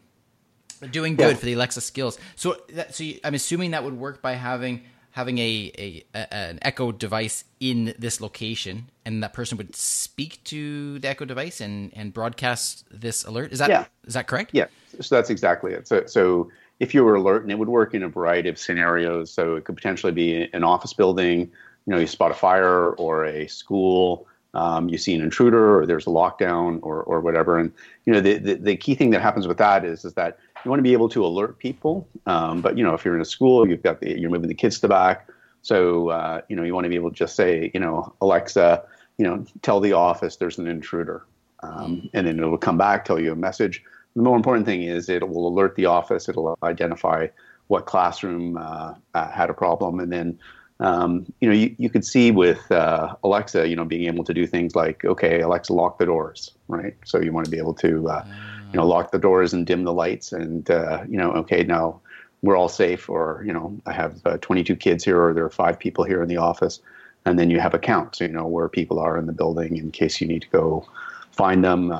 doing 0.90 1.16
good 1.16 1.30
yeah. 1.30 1.34
for 1.34 1.46
the 1.46 1.52
Alexa 1.52 1.80
skills. 1.80 2.18
So, 2.34 2.56
that, 2.70 2.94
so 2.94 3.04
you, 3.04 3.20
I'm 3.24 3.34
assuming 3.34 3.72
that 3.72 3.84
would 3.84 3.98
work 3.98 4.22
by 4.22 4.32
having 4.32 4.82
having 5.10 5.38
a, 5.38 5.72
a, 5.78 6.04
a, 6.14 6.34
an 6.34 6.58
Echo 6.60 6.92
device 6.92 7.44
in 7.58 7.94
this 7.98 8.20
location, 8.20 8.90
and 9.06 9.22
that 9.22 9.32
person 9.32 9.56
would 9.56 9.74
speak 9.74 10.44
to 10.44 10.98
the 10.98 11.08
Echo 11.08 11.24
device 11.24 11.60
and 11.60 11.92
and 11.94 12.12
broadcast 12.12 12.84
this 12.90 13.24
alert. 13.24 13.52
Is 13.52 13.58
that 13.58 13.68
yeah. 13.68 13.86
is 14.06 14.14
that 14.14 14.26
correct? 14.26 14.50
Yeah, 14.52 14.66
so 15.00 15.14
that's 15.14 15.30
exactly 15.30 15.72
it. 15.72 15.88
So 15.88 16.04
so 16.06 16.50
if 16.80 16.94
you 16.94 17.04
were 17.04 17.14
alert, 17.14 17.42
and 17.42 17.50
it 17.50 17.58
would 17.58 17.68
work 17.68 17.94
in 17.94 18.02
a 18.02 18.08
variety 18.08 18.48
of 18.48 18.58
scenarios. 18.58 19.30
So 19.30 19.56
it 19.56 19.64
could 19.64 19.76
potentially 19.76 20.12
be 20.12 20.48
an 20.52 20.64
office 20.64 20.92
building, 20.92 21.40
you 21.40 21.92
know, 21.92 21.98
you 21.98 22.06
spot 22.06 22.30
a 22.30 22.34
fire 22.34 22.90
or 22.92 23.24
a 23.24 23.46
school, 23.46 24.26
um, 24.54 24.88
you 24.88 24.96
see 24.96 25.14
an 25.14 25.20
intruder 25.20 25.78
or 25.78 25.86
there's 25.86 26.06
a 26.06 26.10
lockdown 26.10 26.78
or, 26.82 27.02
or 27.02 27.20
whatever. 27.20 27.58
And, 27.58 27.72
you 28.06 28.12
know, 28.12 28.20
the, 28.20 28.38
the, 28.38 28.54
the, 28.54 28.76
key 28.76 28.94
thing 28.94 29.10
that 29.10 29.20
happens 29.20 29.46
with 29.46 29.58
that 29.58 29.84
is, 29.84 30.04
is 30.04 30.14
that 30.14 30.38
you 30.64 30.70
want 30.70 30.78
to 30.78 30.82
be 30.82 30.94
able 30.94 31.10
to 31.10 31.24
alert 31.24 31.58
people. 31.58 32.08
Um, 32.26 32.62
but, 32.62 32.78
you 32.78 32.82
know, 32.82 32.94
if 32.94 33.04
you're 33.04 33.14
in 33.14 33.20
a 33.20 33.26
school, 33.26 33.68
you've 33.68 33.82
got 33.82 34.00
the, 34.00 34.18
you're 34.18 34.30
moving 34.30 34.48
the 34.48 34.54
kids 34.54 34.76
to 34.76 34.82
the 34.82 34.88
back. 34.88 35.28
So, 35.60 36.08
uh, 36.08 36.40
you 36.48 36.56
know, 36.56 36.62
you 36.62 36.74
want 36.74 36.84
to 36.84 36.88
be 36.88 36.96
able 36.96 37.10
to 37.10 37.16
just 37.16 37.36
say, 37.36 37.70
you 37.74 37.80
know, 37.80 38.14
Alexa, 38.20 38.82
you 39.18 39.26
know, 39.26 39.44
tell 39.62 39.80
the 39.80 39.92
office 39.92 40.36
there's 40.36 40.58
an 40.58 40.66
intruder. 40.66 41.24
Um, 41.62 42.08
and 42.14 42.26
then 42.26 42.38
it'll 42.38 42.56
come 42.56 42.78
back, 42.78 43.04
tell 43.04 43.20
you 43.20 43.32
a 43.32 43.36
message. 43.36 43.82
The 44.16 44.22
more 44.22 44.36
important 44.36 44.64
thing 44.64 44.82
is 44.82 45.10
it 45.10 45.28
will 45.28 45.46
alert 45.46 45.76
the 45.76 45.84
office. 45.84 46.26
It'll 46.26 46.58
identify 46.62 47.28
what 47.68 47.84
classroom 47.84 48.56
uh, 48.56 48.94
uh, 49.14 49.30
had 49.30 49.50
a 49.50 49.54
problem, 49.54 50.00
and 50.00 50.10
then 50.10 50.38
um, 50.80 51.30
you 51.40 51.48
know 51.48 51.54
you, 51.54 51.74
you 51.78 51.90
could 51.90 52.04
see 52.04 52.30
with 52.30 52.72
uh, 52.72 53.14
Alexa, 53.22 53.68
you 53.68 53.76
know, 53.76 53.84
being 53.84 54.06
able 54.06 54.24
to 54.24 54.32
do 54.32 54.46
things 54.46 54.74
like, 54.74 55.04
okay, 55.04 55.40
Alexa, 55.40 55.72
lock 55.72 55.98
the 55.98 56.06
doors, 56.06 56.52
right? 56.68 56.96
So 57.04 57.20
you 57.20 57.30
want 57.30 57.44
to 57.44 57.50
be 57.50 57.58
able 57.58 57.74
to, 57.74 58.08
uh, 58.08 58.24
you 58.72 58.78
know, 58.78 58.86
lock 58.86 59.10
the 59.10 59.18
doors 59.18 59.52
and 59.52 59.66
dim 59.66 59.84
the 59.84 59.92
lights, 59.92 60.32
and 60.32 60.70
uh, 60.70 61.04
you 61.06 61.18
know, 61.18 61.32
okay, 61.32 61.62
now 61.62 62.00
we're 62.40 62.56
all 62.56 62.70
safe, 62.70 63.10
or 63.10 63.42
you 63.46 63.52
know, 63.52 63.78
I 63.84 63.92
have 63.92 64.22
uh, 64.24 64.38
22 64.38 64.76
kids 64.76 65.04
here, 65.04 65.22
or 65.22 65.34
there 65.34 65.44
are 65.44 65.50
five 65.50 65.78
people 65.78 66.04
here 66.04 66.22
in 66.22 66.28
the 66.28 66.38
office, 66.38 66.80
and 67.26 67.38
then 67.38 67.50
you 67.50 67.60
have 67.60 67.74
a 67.74 67.78
count, 67.78 68.16
so 68.16 68.24
you 68.24 68.32
know 68.32 68.46
where 68.46 68.70
people 68.70 68.98
are 68.98 69.18
in 69.18 69.26
the 69.26 69.32
building 69.32 69.76
in 69.76 69.90
case 69.90 70.22
you 70.22 70.26
need 70.26 70.40
to 70.40 70.48
go 70.48 70.86
find 71.32 71.62
them 71.62 71.92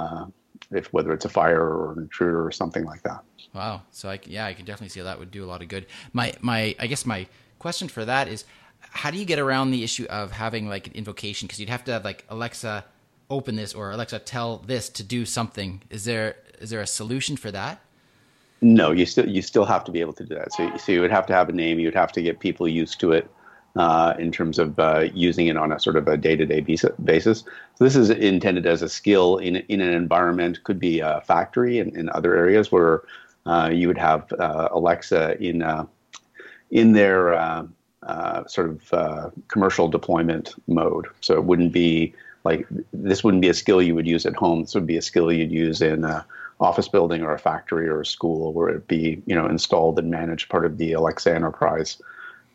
if 0.70 0.92
whether 0.92 1.12
it's 1.12 1.24
a 1.24 1.28
fire 1.28 1.62
or 1.62 1.92
an 1.92 1.98
intruder 1.98 2.44
or 2.44 2.50
something 2.50 2.84
like 2.84 3.02
that. 3.02 3.22
Wow. 3.54 3.82
So 3.90 4.08
I, 4.10 4.20
yeah, 4.24 4.46
I 4.46 4.54
can 4.54 4.64
definitely 4.64 4.88
see 4.88 5.00
how 5.00 5.04
that 5.04 5.18
would 5.18 5.30
do 5.30 5.44
a 5.44 5.46
lot 5.46 5.62
of 5.62 5.68
good. 5.68 5.86
My 6.12 6.32
my 6.40 6.74
I 6.78 6.86
guess 6.86 7.06
my 7.06 7.26
question 7.58 7.88
for 7.88 8.04
that 8.04 8.28
is 8.28 8.44
how 8.80 9.10
do 9.10 9.18
you 9.18 9.24
get 9.24 9.38
around 9.38 9.70
the 9.70 9.82
issue 9.82 10.06
of 10.10 10.32
having 10.32 10.68
like 10.68 10.86
an 10.86 10.92
invocation 10.94 11.46
because 11.46 11.60
you'd 11.60 11.68
have 11.68 11.84
to 11.84 11.92
have 11.92 12.04
like 12.04 12.24
Alexa 12.28 12.84
open 13.30 13.56
this 13.56 13.74
or 13.74 13.90
Alexa 13.90 14.20
tell 14.20 14.58
this 14.58 14.88
to 14.90 15.02
do 15.02 15.24
something. 15.24 15.82
Is 15.90 16.04
there 16.04 16.36
is 16.60 16.70
there 16.70 16.80
a 16.80 16.86
solution 16.86 17.36
for 17.36 17.50
that? 17.50 17.80
No, 18.60 18.90
you 18.90 19.06
still 19.06 19.28
you 19.28 19.42
still 19.42 19.64
have 19.64 19.84
to 19.84 19.92
be 19.92 20.00
able 20.00 20.14
to 20.14 20.24
do 20.24 20.34
that. 20.34 20.52
So 20.52 20.76
so 20.76 20.92
you 20.92 21.00
would 21.00 21.10
have 21.10 21.26
to 21.26 21.34
have 21.34 21.48
a 21.48 21.52
name. 21.52 21.78
You 21.78 21.88
would 21.88 21.94
have 21.94 22.12
to 22.12 22.22
get 22.22 22.40
people 22.40 22.66
used 22.66 23.00
to 23.00 23.12
it 23.12 23.30
uh, 23.76 24.14
in 24.18 24.32
terms 24.32 24.58
of 24.58 24.78
uh, 24.78 25.06
using 25.14 25.48
it 25.48 25.56
on 25.56 25.70
a 25.70 25.78
sort 25.78 25.96
of 25.96 26.08
a 26.08 26.16
day-to-day 26.16 26.60
basis. 27.04 27.44
So 27.74 27.84
this 27.84 27.96
is 27.96 28.10
intended 28.10 28.66
as 28.66 28.82
a 28.82 28.88
skill 28.88 29.36
in 29.38 29.56
in 29.56 29.80
an 29.80 29.92
environment, 29.92 30.64
could 30.64 30.78
be 30.78 31.00
a 31.00 31.20
factory 31.26 31.78
and 31.78 31.94
in 31.96 32.08
other 32.10 32.34
areas 32.36 32.72
where 32.72 33.02
uh, 33.44 33.70
you 33.72 33.86
would 33.86 33.98
have 33.98 34.32
uh, 34.32 34.68
Alexa 34.72 35.40
in 35.42 35.62
uh, 35.62 35.86
in 36.70 36.92
their 36.92 37.68
sort 38.48 38.70
of 38.70 39.32
commercial 39.48 39.88
deployment 39.88 40.54
mode. 40.66 41.06
So 41.20 41.34
it 41.34 41.44
wouldn't 41.44 41.72
be 41.72 42.14
like 42.44 42.66
this 42.92 43.22
wouldn't 43.22 43.42
be 43.42 43.48
a 43.48 43.54
skill 43.54 43.82
you 43.82 43.94
would 43.94 44.06
use 44.06 44.24
at 44.24 44.34
home. 44.34 44.62
This 44.62 44.74
would 44.74 44.86
be 44.86 44.96
a 44.96 45.02
skill 45.02 45.30
you'd 45.32 45.52
use 45.52 45.82
in 45.82 46.04
a 46.04 46.24
office 46.60 46.88
building 46.88 47.22
or 47.22 47.34
a 47.34 47.38
factory 47.38 47.86
or 47.86 48.00
a 48.00 48.06
school 48.06 48.54
where 48.54 48.70
it'd 48.70 48.88
be 48.88 49.22
you 49.26 49.34
know 49.34 49.46
installed 49.46 49.98
and 49.98 50.10
managed 50.10 50.48
part 50.48 50.64
of 50.64 50.78
the 50.78 50.92
Alexa 50.92 51.34
enterprise 51.34 52.00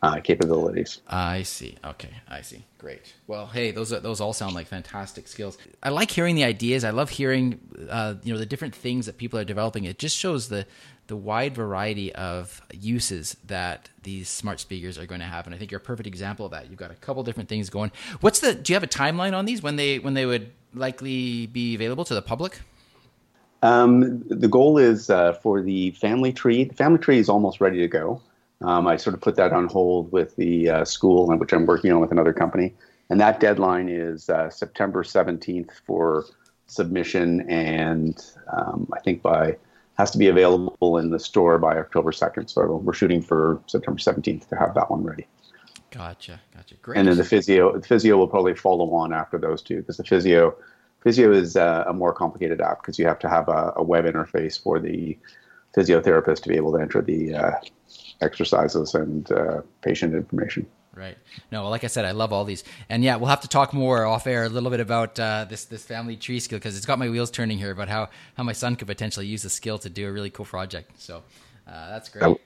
uh, 0.02 0.20
capabilities. 0.20 1.02
I 1.08 1.44
see. 1.44 1.78
Okay, 1.86 2.10
I 2.28 2.42
see. 2.42 2.66
Great. 2.80 3.14
Well, 3.28 3.46
hey, 3.48 3.72
those 3.72 3.94
are, 3.94 4.00
those 4.00 4.20
all 4.20 4.34
sound 4.34 4.56
like 4.56 4.68
fantastic 4.68 5.28
skills. 5.28 5.58
I 5.84 5.90
like 5.90 6.10
hearing 6.10 6.36
the 6.36 6.44
ideas. 6.44 6.84
I 6.84 6.90
love 6.90 7.12
hearing 7.12 7.60
uh, 7.90 8.16
you 8.24 8.34
know 8.34 8.40
the 8.40 8.46
different 8.46 8.74
things 8.74 9.06
that 9.06 9.18
people 9.18 9.38
are 9.38 9.46
developing. 9.46 9.84
It 9.86 10.00
just 10.00 10.18
shows 10.18 10.50
the 10.50 10.66
the 11.08 11.16
wide 11.16 11.54
variety 11.54 12.14
of 12.16 12.62
uses 12.72 13.36
that 13.46 13.90
these 14.04 14.30
smart 14.30 14.60
speakers 14.60 14.98
are 14.98 15.06
going 15.06 15.22
to 15.22 15.28
have, 15.28 15.46
and 15.46 15.54
I 15.54 15.58
think 15.58 15.70
you're 15.70 15.82
a 15.82 15.84
perfect 15.84 16.08
example 16.08 16.46
of 16.46 16.52
that. 16.54 16.70
You've 16.70 16.80
got 16.80 16.92
a 16.92 16.96
couple 16.96 17.22
different 17.24 17.50
things 17.50 17.70
going. 17.70 17.92
What's 18.22 18.40
the? 18.40 18.56
Do 18.56 18.74
you 18.74 18.76
have 18.76 18.84
a 18.84 18.88
timeline 18.88 19.38
on 19.38 19.46
these 19.46 19.62
when 19.62 19.76
they 19.76 20.00
when 20.00 20.16
they 20.16 20.26
would 20.26 20.52
likely 20.74 21.46
be 21.46 21.76
available 21.76 22.06
to 22.06 22.16
the 22.16 22.22
public? 22.24 22.60
Um, 23.62 24.24
the 24.28 24.48
goal 24.48 24.80
is 24.80 25.12
uh, 25.12 25.34
for 25.34 25.62
the 25.62 25.92
family 25.92 26.34
tree. 26.34 26.64
The 26.64 26.74
family 26.74 26.98
tree 26.98 27.20
is 27.20 27.30
almost 27.30 27.62
ready 27.62 27.78
to 27.78 27.88
go. 27.88 28.20
Um, 28.64 28.88
I 28.88 28.98
sort 28.98 29.14
of 29.14 29.22
put 29.22 29.36
that 29.36 29.54
on 29.54 29.68
hold 29.68 30.12
with 30.12 30.36
the 30.36 30.70
uh, 30.70 30.86
school, 30.86 31.28
which 31.38 31.54
I'm 31.54 31.66
working 31.66 31.92
on 31.92 32.00
with 32.00 32.12
another 32.12 32.34
company. 32.34 32.76
And 33.10 33.20
that 33.20 33.40
deadline 33.40 33.90
is 33.90 34.30
uh, 34.30 34.50
September 34.50 35.04
17th 35.04 35.72
for 35.86 36.26
submission, 36.68 37.42
and 37.50 38.18
um, 38.52 38.90
I 38.96 39.00
think 39.02 39.22
by 39.22 39.58
has 39.98 40.12
to 40.12 40.18
be 40.18 40.28
available 40.28 40.98
in 40.98 41.10
the 41.10 41.20
store 41.20 41.60
by 41.60 41.78
October 41.78 42.12
2nd. 42.12 42.50
So 42.50 42.78
we're 42.78 42.94
shooting 42.94 43.22
for 43.22 43.62
September 43.68 44.00
17th 44.00 44.48
to 44.48 44.56
have 44.56 44.74
that 44.76 44.90
one 44.90 45.04
ready. 45.04 45.28
Gotcha, 45.92 46.40
gotcha, 46.56 46.76
great. 46.76 46.98
And 46.98 47.08
then 47.08 47.18
the 47.18 47.26
physio, 47.26 47.78
the 47.78 47.86
physio 47.86 48.18
will 48.18 48.28
probably 48.28 48.56
follow 48.56 48.94
on 48.94 49.14
after 49.14 49.38
those 49.38 49.62
two 49.62 49.78
because 49.78 49.98
the 49.98 50.06
physio, 50.06 50.56
physio 51.04 51.34
is 51.34 51.58
uh, 51.58 51.84
a 51.86 51.94
more 51.94 52.14
complicated 52.14 52.62
app 52.62 52.82
because 52.82 52.98
you 52.98 53.06
have 53.06 53.20
to 53.20 53.30
have 53.30 53.50
a, 53.50 53.74
a, 53.76 53.84
web 53.84 54.06
interface 54.06 54.62
for 54.62 54.80
the 54.80 55.18
physiotherapist 55.76 56.42
to 56.44 56.50
be 56.50 56.56
able 56.56 56.72
to 56.72 56.80
enter 56.80 57.02
the 57.02 57.36
uh, 57.36 57.52
exercises 58.22 58.94
and 58.96 59.32
uh, 59.32 59.62
patient 59.82 60.14
information. 60.14 60.66
Right. 60.94 61.18
No, 61.52 61.70
like 61.70 61.86
I 61.86 61.88
said, 61.88 62.04
I 62.04 62.12
love 62.12 62.34
all 62.34 62.44
these, 62.44 62.66
and 62.90 63.02
yeah, 63.02 63.16
we'll 63.16 63.30
have 63.30 63.42
to 63.42 63.48
talk 63.48 63.74
more 63.74 64.06
off 64.06 64.28
air 64.28 64.44
a 64.44 64.50
little 64.50 64.70
bit 64.70 64.82
about 64.82 65.18
uh, 65.18 65.46
this 65.48 65.64
this 65.66 65.86
family 65.86 66.18
tree 66.18 66.42
skill 66.42 66.60
because 66.60 66.76
it's 66.76 66.86
got 66.86 67.00
my 67.00 67.10
wheels 67.10 67.32
turning 67.32 67.58
here 67.58 67.72
about 67.72 67.88
how 67.88 68.10
how 68.36 68.44
my 68.44 68.52
son 68.52 68.76
could 68.76 68.88
potentially 68.88 69.26
use 69.26 69.42
the 69.42 69.50
skill 69.50 69.78
to 69.80 69.90
do 69.90 70.10
a 70.10 70.12
really 70.12 70.30
cool 70.30 70.46
project. 70.46 71.02
So 71.02 71.24
uh, 71.66 71.90
that's 71.90 72.10
great. 72.10 72.38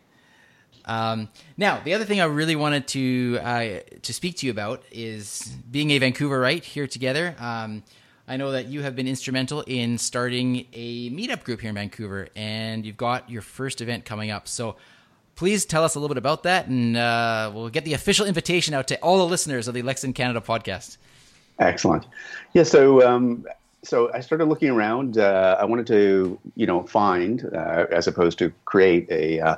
Um, 0.86 1.30
now, 1.58 1.82
the 1.84 1.96
other 1.96 2.06
thing 2.06 2.22
I 2.22 2.26
really 2.26 2.56
wanted 2.56 2.88
to 2.90 3.40
uh, 3.42 3.80
to 4.04 4.14
speak 4.14 4.38
to 4.38 4.46
you 4.46 4.52
about 4.52 4.84
is 4.92 5.52
being 5.72 5.90
a 5.92 6.00
Vancouverite 6.00 6.64
here 6.64 6.86
together. 6.86 7.36
Um, 7.40 7.84
I 8.28 8.38
know 8.38 8.52
that 8.52 8.68
you 8.68 8.82
have 8.82 8.96
been 8.96 9.08
instrumental 9.08 9.62
in 9.68 9.98
starting 9.98 10.66
a 10.74 11.10
meetup 11.12 11.44
group 11.44 11.62
here 11.62 11.70
in 11.70 11.76
Vancouver, 11.76 12.28
and 12.36 12.86
you've 12.86 12.98
got 12.98 13.30
your 13.30 13.42
first 13.42 13.82
event 13.82 14.06
coming 14.06 14.32
up. 14.32 14.48
So 14.48 14.78
please 15.36 15.66
tell 15.66 15.84
us 15.84 15.96
a 15.96 16.00
little 16.00 16.14
bit 16.14 16.18
about 16.18 16.44
that, 16.44 16.68
and 16.68 16.96
uh, 16.98 17.52
we'll 17.54 17.70
get 17.70 17.86
the 17.86 17.94
official 17.94 18.26
invitation 18.26 18.74
out 18.74 18.88
to 18.88 19.00
all 19.02 19.18
the 19.18 19.28
listeners 19.28 19.68
of 19.68 19.74
the 19.74 19.82
Alexa 19.82 20.12
Canada 20.14 20.42
podcast. 20.42 20.98
Excellent. 21.60 22.06
Yeah. 22.54 22.64
So, 22.64 23.08
um, 23.08 23.46
so 23.84 24.12
I 24.14 24.20
started 24.20 24.46
looking 24.46 24.70
around. 24.70 25.18
Uh, 25.18 25.58
I 25.60 25.66
wanted 25.66 25.88
to, 25.88 26.40
you 26.56 26.66
know, 26.66 26.84
find 26.84 27.48
uh, 27.54 27.86
as 27.92 28.08
opposed 28.08 28.38
to 28.40 28.52
create 28.66 29.08
a 29.10 29.40
uh, 29.40 29.56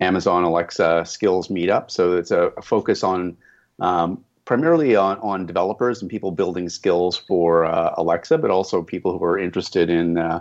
Amazon 0.00 0.42
Alexa 0.42 1.04
skills 1.06 1.48
meetup. 1.48 1.90
So 1.90 2.16
it's 2.16 2.30
a, 2.30 2.48
a 2.56 2.62
focus 2.62 3.04
on 3.04 3.36
um, 3.78 4.24
primarily 4.44 4.96
on, 4.96 5.18
on 5.18 5.46
developers 5.46 6.00
and 6.00 6.10
people 6.10 6.30
building 6.30 6.68
skills 6.68 7.16
for 7.16 7.64
uh, 7.64 7.94
Alexa, 7.96 8.38
but 8.38 8.50
also 8.50 8.82
people 8.82 9.18
who 9.18 9.24
are 9.24 9.38
interested 9.38 9.90
in 9.90 10.18
uh, 10.18 10.40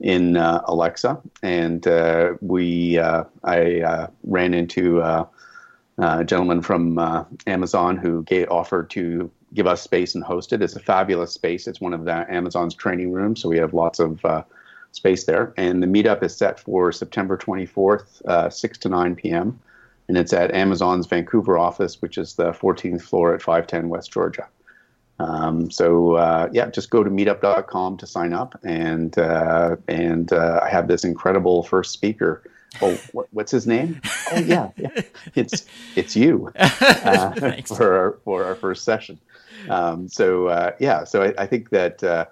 in 0.00 0.36
uh, 0.36 0.62
Alexa, 0.66 1.20
and 1.42 1.86
uh, 1.86 2.34
we 2.40 2.98
uh, 2.98 3.24
I 3.44 3.80
uh, 3.80 4.06
ran 4.24 4.54
into 4.54 5.02
uh, 5.02 5.26
a 5.98 6.24
gentleman 6.24 6.62
from 6.62 6.98
uh, 6.98 7.24
Amazon 7.46 7.96
who 7.96 8.22
gave, 8.24 8.50
offered 8.50 8.88
to 8.90 9.30
give 9.52 9.66
us 9.66 9.82
space 9.82 10.14
and 10.14 10.24
host 10.24 10.52
it. 10.52 10.62
It's 10.62 10.76
a 10.76 10.80
fabulous 10.80 11.32
space. 11.32 11.66
It's 11.66 11.80
one 11.80 11.92
of 11.92 12.04
the 12.04 12.26
Amazon's 12.32 12.74
training 12.74 13.12
rooms, 13.12 13.42
so 13.42 13.48
we 13.48 13.58
have 13.58 13.74
lots 13.74 13.98
of 13.98 14.24
space 14.92 15.24
there. 15.24 15.52
And 15.56 15.82
the 15.82 15.86
meetup 15.86 16.22
is 16.22 16.34
set 16.36 16.58
for 16.58 16.92
September 16.92 17.36
24th, 17.36 18.52
6 18.52 18.78
to 18.78 18.88
9 18.88 19.16
p.m. 19.16 19.60
And 20.08 20.16
it's 20.16 20.32
at 20.32 20.52
Amazon's 20.54 21.06
Vancouver 21.06 21.58
office, 21.58 22.00
which 22.00 22.16
is 22.16 22.34
the 22.34 22.52
14th 22.52 23.02
floor 23.02 23.34
at 23.34 23.42
510 23.42 23.88
West 23.88 24.12
Georgia. 24.12 24.46
Um, 25.20 25.70
so 25.70 26.14
uh, 26.14 26.48
yeah, 26.50 26.70
just 26.70 26.90
go 26.90 27.04
to 27.04 27.10
meetup.com 27.10 27.98
to 27.98 28.06
sign 28.06 28.32
up, 28.32 28.58
and 28.64 29.16
uh, 29.18 29.76
and 29.86 30.32
uh, 30.32 30.60
I 30.62 30.70
have 30.70 30.88
this 30.88 31.04
incredible 31.04 31.62
first 31.62 31.92
speaker. 31.92 32.42
Oh, 32.80 32.98
what, 33.12 33.26
what's 33.32 33.52
his 33.52 33.66
name? 33.66 34.00
Oh 34.32 34.38
yeah, 34.38 34.70
yeah. 34.76 34.88
it's 35.34 35.66
it's 35.94 36.16
you 36.16 36.50
uh, 36.58 37.60
for 37.62 37.94
our, 37.98 38.18
for 38.24 38.44
our 38.44 38.54
first 38.54 38.84
session. 38.84 39.18
Um, 39.68 40.08
so 40.08 40.46
uh, 40.46 40.72
yeah, 40.78 41.04
so 41.04 41.22
I, 41.22 41.34
I 41.42 41.46
think 41.46 41.68
that 41.68 42.02
uh, 42.02 42.24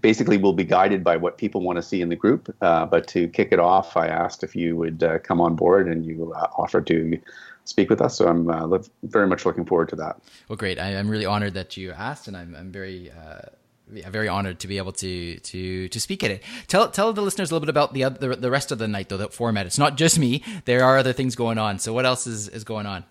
basically 0.00 0.36
we'll 0.36 0.52
be 0.52 0.64
guided 0.64 1.02
by 1.02 1.16
what 1.16 1.38
people 1.38 1.60
want 1.60 1.76
to 1.76 1.82
see 1.82 2.00
in 2.00 2.08
the 2.08 2.16
group. 2.16 2.54
but 2.60 3.08
to 3.08 3.26
kick 3.28 3.48
it 3.50 3.58
off, 3.58 3.96
I 3.96 4.06
asked 4.06 4.44
if 4.44 4.54
you 4.54 4.76
would 4.76 5.02
come 5.24 5.40
on 5.40 5.56
board, 5.56 5.88
and 5.88 6.06
you 6.06 6.32
offered 6.56 6.86
to 6.86 7.18
speak 7.64 7.90
with 7.90 8.00
us. 8.00 8.16
So 8.16 8.28
I'm 8.28 8.48
uh, 8.48 8.78
very 9.02 9.26
much 9.26 9.44
looking 9.44 9.64
forward 9.64 9.88
to 9.90 9.96
that. 9.96 10.20
Well, 10.48 10.56
great. 10.56 10.78
I, 10.78 10.90
am 10.90 11.08
really 11.08 11.26
honored 11.26 11.54
that 11.54 11.76
you 11.76 11.92
asked, 11.92 12.28
and 12.28 12.36
I'm, 12.36 12.54
I'm 12.54 12.70
very. 12.72 13.10
Uh, 13.10 13.48
very 13.86 14.28
honored 14.28 14.58
to 14.60 14.66
be 14.66 14.78
able 14.78 14.92
to 14.92 15.38
to 15.38 15.88
to 15.88 16.00
speak 16.00 16.24
at 16.24 16.30
it. 16.30 16.42
Tell 16.68 16.90
tell 16.90 17.12
the 17.12 17.20
listeners 17.20 17.50
a 17.50 17.54
little 17.54 17.66
bit 17.66 17.70
about 17.70 17.92
the 17.92 18.04
other, 18.04 18.34
the 18.34 18.50
rest 18.50 18.72
of 18.72 18.78
the 18.78 18.88
night 18.88 19.10
though. 19.10 19.18
The 19.18 19.28
format. 19.28 19.66
It's 19.66 19.78
not 19.78 19.98
just 19.98 20.18
me. 20.18 20.42
There 20.64 20.82
are 20.82 20.96
other 20.96 21.12
things 21.12 21.36
going 21.36 21.58
on. 21.58 21.78
So 21.78 21.92
what 21.92 22.06
else 22.06 22.26
is 22.26 22.48
is 22.48 22.64
going 22.64 22.86
on? 22.86 23.04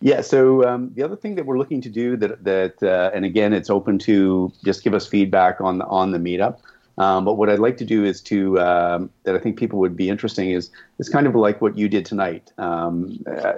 Yeah. 0.00 0.20
So 0.20 0.66
um, 0.66 0.92
the 0.94 1.02
other 1.02 1.16
thing 1.16 1.34
that 1.34 1.44
we're 1.44 1.58
looking 1.58 1.80
to 1.80 1.88
do 1.88 2.16
that 2.18 2.44
that 2.44 2.82
uh, 2.84 3.10
and 3.14 3.24
again 3.24 3.52
it's 3.52 3.68
open 3.68 3.98
to 4.00 4.52
just 4.64 4.84
give 4.84 4.94
us 4.94 5.08
feedback 5.08 5.60
on 5.60 5.82
on 5.82 6.12
the 6.12 6.18
meetup. 6.18 6.58
Um, 6.98 7.24
but 7.24 7.34
what 7.34 7.50
I'd 7.50 7.58
like 7.58 7.76
to 7.78 7.84
do 7.84 8.04
is 8.04 8.22
to 8.22 8.58
um, 8.60 9.10
that 9.24 9.34
I 9.34 9.38
think 9.38 9.58
people 9.58 9.78
would 9.80 9.96
be 9.96 10.08
interesting 10.08 10.50
is 10.50 10.70
is 10.98 11.08
kind 11.08 11.26
of 11.26 11.34
like 11.34 11.60
what 11.60 11.76
you 11.76 11.88
did 11.88 12.06
tonight, 12.06 12.52
um, 12.58 13.22
uh, 13.26 13.52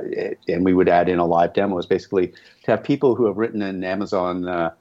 and 0.48 0.64
we 0.64 0.74
would 0.74 0.88
add 0.88 1.08
in 1.08 1.18
a 1.18 1.26
live 1.26 1.52
demo. 1.52 1.78
Is 1.78 1.86
basically 1.86 2.28
to 2.64 2.70
have 2.72 2.82
people 2.82 3.14
who 3.14 3.26
have 3.26 3.36
written 3.36 3.62
an 3.62 3.84
Amazon 3.84 4.48
uh, 4.48 4.72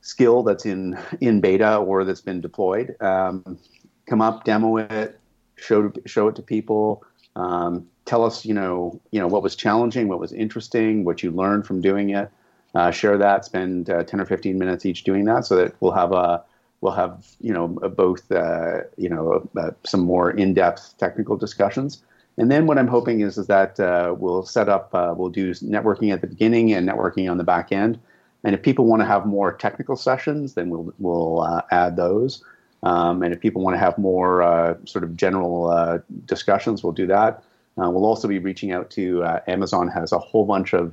skill 0.00 0.42
that's 0.42 0.66
in 0.66 0.98
in 1.20 1.40
beta 1.40 1.76
or 1.76 2.04
that's 2.04 2.20
been 2.20 2.40
deployed 2.40 3.00
um, 3.00 3.58
come 4.06 4.22
up, 4.22 4.44
demo 4.44 4.76
it, 4.76 5.18
show 5.56 5.92
show 6.06 6.28
it 6.28 6.36
to 6.36 6.42
people. 6.42 7.04
Um, 7.34 7.86
tell 8.04 8.24
us, 8.24 8.46
you 8.46 8.54
know, 8.54 9.00
you 9.10 9.20
know 9.20 9.26
what 9.26 9.42
was 9.42 9.54
challenging, 9.54 10.08
what 10.08 10.20
was 10.20 10.32
interesting, 10.32 11.04
what 11.04 11.22
you 11.22 11.30
learned 11.30 11.66
from 11.66 11.80
doing 11.80 12.10
it. 12.10 12.30
Uh, 12.74 12.90
share 12.90 13.18
that. 13.18 13.44
Spend 13.44 13.90
uh, 13.90 14.04
ten 14.04 14.20
or 14.20 14.26
fifteen 14.26 14.58
minutes 14.58 14.86
each 14.86 15.04
doing 15.04 15.24
that, 15.26 15.44
so 15.44 15.56
that 15.56 15.74
we'll 15.80 15.92
have 15.92 16.12
a 16.12 16.42
we'll 16.86 16.94
have 16.94 17.26
you 17.40 17.52
know 17.52 17.66
both 17.66 18.30
uh, 18.30 18.82
you 18.96 19.08
know 19.08 19.48
uh, 19.58 19.72
some 19.84 20.00
more 20.00 20.30
in-depth 20.30 20.96
technical 20.98 21.36
discussions. 21.36 22.02
And 22.38 22.50
then 22.50 22.66
what 22.66 22.78
i'm 22.78 22.86
hoping 22.86 23.20
is 23.20 23.38
is 23.38 23.48
that 23.48 23.80
uh, 23.80 24.14
we'll 24.16 24.44
set 24.44 24.68
up 24.68 24.94
uh, 24.94 25.12
we'll 25.16 25.34
do 25.42 25.50
networking 25.54 26.12
at 26.12 26.20
the 26.20 26.28
beginning 26.28 26.72
and 26.72 26.88
networking 26.88 27.28
on 27.28 27.38
the 27.38 27.48
back 27.54 27.72
end. 27.72 27.98
And 28.44 28.54
if 28.54 28.62
people 28.62 28.84
want 28.84 29.00
to 29.02 29.06
have 29.06 29.26
more 29.26 29.52
technical 29.52 29.96
sessions 29.96 30.54
then 30.54 30.70
we'll 30.70 30.94
we'll 31.00 31.40
uh, 31.40 31.62
add 31.72 31.96
those. 31.96 32.44
Um, 32.84 33.24
and 33.24 33.34
if 33.34 33.40
people 33.40 33.62
want 33.62 33.74
to 33.74 33.80
have 33.80 33.98
more 33.98 34.42
uh, 34.42 34.76
sort 34.84 35.02
of 35.02 35.16
general 35.16 36.00
discussions 36.26 36.84
we'll 36.84 36.98
do 37.02 37.08
that. 37.08 37.42
We'll 37.76 38.06
also 38.12 38.28
be 38.28 38.38
reaching 38.38 38.70
out 38.76 38.90
to 38.90 39.04
amazon 39.48 39.88
has 39.88 40.12
a 40.12 40.20
whole 40.28 40.46
bunch 40.54 40.72
of 40.72 40.86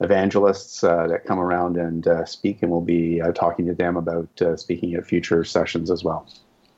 evangelists 0.00 0.82
uh, 0.82 1.06
that 1.08 1.24
come 1.24 1.38
around 1.38 1.76
and 1.76 2.06
uh, 2.06 2.24
speak, 2.24 2.62
and 2.62 2.70
we'll 2.70 2.80
be 2.80 3.20
uh, 3.20 3.32
talking 3.32 3.66
to 3.66 3.74
them 3.74 3.96
about 3.96 4.28
uh, 4.42 4.56
speaking 4.56 4.94
at 4.94 5.06
future 5.06 5.44
sessions 5.44 5.90
as 5.90 6.04
well. 6.04 6.28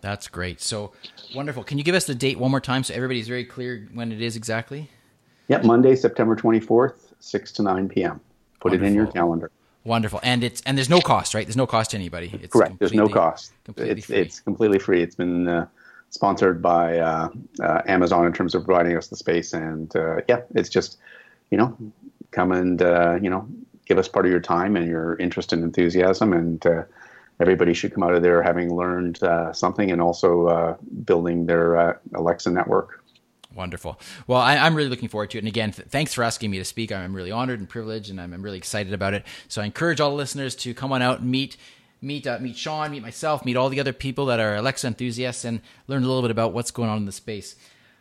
That's 0.01 0.29
great. 0.29 0.61
So 0.61 0.93
wonderful. 1.35 1.65
Can 1.65 1.79
you 1.79 1.85
give 1.85 1.95
us 1.95 2.05
the 2.07 2.15
date 2.15 2.39
one 2.39 2.51
more 2.51 2.61
time 2.61 2.85
so 2.85 2.95
everybody's 2.95 3.29
very 3.29 3.45
clear 3.45 3.89
when 3.93 4.13
it 4.13 4.21
is 4.21 4.37
exactly? 4.37 4.91
Yep, 5.49 5.65
Monday, 5.65 5.97
September 5.97 6.37
24th, 6.37 7.13
6 7.21 7.53
to 7.53 7.63
9 7.63 7.89
p.m. 7.89 8.21
Put 8.61 8.73
wonderful. 8.73 8.87
it 8.87 8.89
in 8.89 8.95
your 8.95 9.07
calendar. 9.07 9.51
Wonderful, 9.85 10.19
and 10.25 10.43
it's 10.43 10.63
and 10.63 10.77
there's 10.77 10.91
no 10.91 11.01
cost, 11.01 11.33
right? 11.33 11.47
There's 11.47 11.57
no 11.57 11.67
cost 11.67 11.93
to 11.93 11.97
anybody. 11.97 12.33
It's 12.43 12.53
Correct. 12.53 12.77
There's 12.81 12.93
no 12.93 13.09
cost. 13.09 13.53
It's 13.77 14.07
free. 14.07 14.17
it's 14.17 14.41
completely 14.41 14.81
free. 14.81 15.01
It's 15.01 15.15
been 15.15 15.47
uh, 15.47 15.69
sponsored 16.11 16.61
by 16.61 16.99
uh, 16.99 17.29
uh, 17.63 17.83
Amazon 17.87 18.27
in 18.27 18.33
terms 18.33 18.57
of 18.57 18.65
providing 18.65 18.97
us 18.97 19.07
the 19.07 19.17
space, 19.17 19.53
and 19.53 19.95
uh, 19.95 20.23
yeah, 20.29 20.41
it's 20.57 20.69
just 20.69 20.99
you 21.51 21.59
know 21.59 21.77
come 22.37 22.53
and 22.53 22.83
uh, 22.83 23.19
you 23.21 23.31
know 23.31 23.49
give 23.87 23.99
us 23.99 24.07
part 24.07 24.27
of 24.27 24.31
your 24.31 24.41
time 24.41 24.77
and 24.77 24.87
your 24.87 25.17
interest 25.17 25.53
and 25.53 25.65
enthusiasm 25.65 26.33
and 26.33 26.65
uh, 26.67 26.85
everybody 27.41 27.75
should 27.75 27.93
come 27.93 28.03
out 28.03 28.15
of 28.15 28.23
there 28.23 28.43
having 28.43 28.75
learned 28.75 29.23
uh, 29.23 29.53
something 29.53 29.91
and 29.91 30.01
also 30.01 30.47
uh, 30.47 30.77
building 31.05 31.47
their 31.47 31.77
uh, 31.77 31.95
alexa 32.15 32.51
network 32.51 33.03
Wonderful. 33.55 33.99
Well, 34.27 34.39
I, 34.39 34.57
am 34.67 34.75
really 34.75 34.91
looking 34.91 35.09
forward 35.09 35.31
to 35.31 35.39
it. 35.39 35.41
And 35.41 35.49
again, 35.49 35.73
th- 35.73 35.89
thanks 35.89 36.13
for 36.13 36.23
asking 36.23 36.51
me 36.51 36.59
to 36.59 36.65
speak. 36.65 36.93
I'm 36.93 37.17
really 37.17 37.33
honored 37.33 37.59
and 37.59 37.67
privileged, 37.67 38.11
and 38.11 38.21
I'm, 38.21 38.35
I'm, 38.35 38.43
really 38.43 38.59
excited 38.59 38.93
about 38.93 39.15
it. 39.15 39.25
So 39.49 39.63
I 39.63 39.65
encourage 39.65 39.99
all 39.99 40.11
the 40.11 40.17
listeners 40.17 40.55
to 40.57 40.75
come 40.75 40.93
on 40.93 41.01
out 41.01 41.21
and 41.21 41.31
meet 41.31 41.57
meet 42.03 42.27
uh, 42.27 42.39
meet 42.39 42.59
Sean, 42.59 42.91
meet 42.91 43.03
myself, 43.03 43.47
meet 43.47 43.57
all 43.57 43.71
the 43.71 43.81
other 43.81 43.95
people 43.95 44.27
that 44.27 44.41
are 44.41 44.57
Alexa 44.57 44.87
enthusiasts, 44.87 45.47
and 45.47 45.63
learn 45.87 46.03
a 46.03 46.07
little 46.07 46.21
bit 46.21 46.31
about 46.31 46.53
what's 46.53 46.71
going 46.71 46.91
on 46.91 46.99
in 46.99 47.07
the 47.07 47.13
space. 47.13 47.57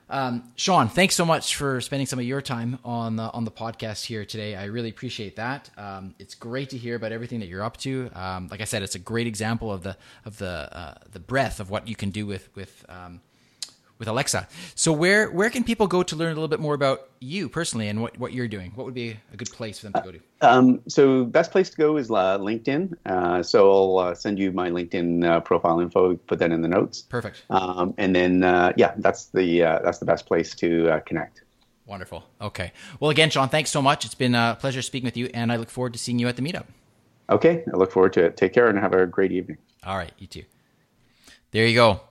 Um, 0.10 0.52
Sean, 0.56 0.88
thanks 0.88 1.16
so 1.16 1.26
much 1.26 1.56
for 1.56 1.82
spending 1.82 2.06
some 2.06 2.20
of 2.20 2.26
your 2.26 2.42
time 2.42 2.78
on 2.86 3.16
the 3.16 3.24
on 3.32 3.44
the 3.44 3.52
podcast 3.52 4.06
here 4.06 4.24
today. 4.24 4.56
I 4.56 4.66
really 4.66 4.90
appreciate 4.90 5.36
that. 5.38 5.70
Um, 5.78 6.14
it's 6.20 6.36
great 6.36 6.70
to 6.72 6.78
hear 6.78 6.96
about 6.96 7.12
everything 7.12 7.40
that 7.40 7.48
you're 7.48 7.64
up 7.64 7.78
to. 7.78 8.12
Um, 8.14 8.48
like 8.50 8.62
I 8.62 8.66
said, 8.66 8.84
it's 8.84 8.96
a 8.96 9.00
great 9.00 9.26
example 9.26 9.72
of 9.72 9.84
the 9.84 9.98
of 10.24 10.38
the 10.38 10.70
uh, 10.72 10.96
the 11.12 11.20
breadth 11.20 11.60
of 11.60 11.70
what 11.70 11.88
you 11.88 11.96
can 11.96 12.12
do 12.12 12.26
with 12.28 12.56
with 12.56 12.86
um, 12.88 13.22
with 13.98 14.08
Alexa. 14.08 14.48
So 14.76 14.92
where 14.92 15.32
where 15.32 15.50
can 15.50 15.64
people 15.64 15.88
go 15.88 16.04
to 16.04 16.16
learn 16.16 16.32
a 16.32 16.36
little 16.36 16.48
bit 16.48 16.60
more 16.60 16.74
about 16.74 17.10
you 17.20 17.48
personally 17.50 17.88
and 17.88 18.02
what, 18.02 18.18
what 18.18 18.34
you're 18.34 18.48
doing? 18.48 18.72
What 18.76 18.86
would 18.86 18.94
be 18.94 19.18
a 19.34 19.38
good 19.38 19.52
place 19.52 19.80
for 19.80 19.86
them 19.86 19.94
to 19.94 20.02
go 20.02 20.12
to? 20.12 20.20
Um, 20.42 20.82
so 20.88 21.26
best 21.26 21.52
place 21.52 21.70
to 21.70 21.78
go 21.78 21.98
is 21.98 22.12
uh, 22.12 22.38
LinkedIn. 22.40 22.94
Uh, 23.06 23.42
so 23.42 23.72
I'll 23.72 23.98
uh, 24.00 24.16
send 24.16 24.38
you 24.38 24.52
my 24.52 24.70
LinkedIn 24.70 25.26
uh, 25.26 25.40
profile 25.42 25.80
info. 25.80 26.16
Put 26.16 26.40
that 26.40 26.52
in 26.52 26.62
the 26.62 26.68
notes. 26.68 27.04
Perfect. 27.04 27.44
Um, 27.50 27.94
and 27.98 28.16
then 28.16 28.44
uh, 28.44 28.74
yeah, 28.76 28.94
that's 28.98 29.28
the 29.28 29.64
uh, 29.64 29.80
that's 29.84 30.00
the 30.00 30.06
best 30.06 30.26
place 30.26 30.54
to 30.56 31.02
connect. 31.06 31.44
Wonderful. 31.86 32.24
Okay. 32.42 32.72
Well, 33.00 33.12
again, 33.12 33.30
Sean, 33.30 33.48
thanks 33.48 33.70
so 33.70 33.82
much. 33.82 34.06
It's 34.06 34.16
been 34.16 34.34
a 34.34 34.58
pleasure 34.60 34.82
speaking 34.82 35.06
with 35.06 35.18
you, 35.18 35.30
and 35.34 35.52
I 35.52 35.58
look 35.58 35.70
forward 35.70 35.94
to 35.94 36.00
seeing 36.00 36.18
you 36.18 36.28
at 36.28 36.36
the 36.36 36.42
meetup. 36.42 36.66
Okay, 37.30 37.64
I 37.72 37.78
look 37.78 37.92
forward 37.92 38.14
to 38.14 38.26
it. 38.26 38.38
Take 38.38 38.54
care 38.54 38.68
and 38.68 38.78
have 38.78 38.94
a 38.94 39.06
great 39.06 39.32
evening. 39.32 39.58
All 39.84 39.98
right, 39.98 40.12
you 40.18 40.28
too. 40.28 40.44
There 41.52 41.66
you 41.66 41.76
go. 41.76 42.02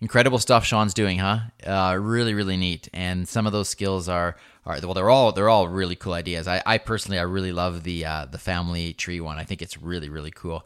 Incredible 0.00 0.38
stuff 0.38 0.64
Sean's 0.64 0.94
doing, 0.94 1.18
huh? 1.18 1.38
Uh, 1.66 1.96
really, 2.00 2.32
really 2.32 2.56
neat. 2.56 2.88
And 2.92 3.28
some 3.28 3.46
of 3.46 3.52
those 3.52 3.68
skills 3.68 4.08
are, 4.08 4.36
are 4.64 4.78
well, 4.82 4.94
they're 4.94 5.10
all 5.10 5.32
they're 5.32 5.48
all 5.48 5.66
really 5.68 5.96
cool 5.96 6.12
ideas. 6.12 6.46
I, 6.46 6.62
I 6.64 6.78
personally, 6.78 7.18
I 7.18 7.22
really 7.22 7.52
love 7.52 7.82
the 7.82 8.04
uh, 8.04 8.26
the 8.26 8.38
family 8.38 8.92
tree 8.92 9.20
one. 9.20 9.38
I 9.38 9.44
think 9.44 9.60
it's 9.60 9.80
really, 9.82 10.08
really 10.08 10.30
cool. 10.30 10.64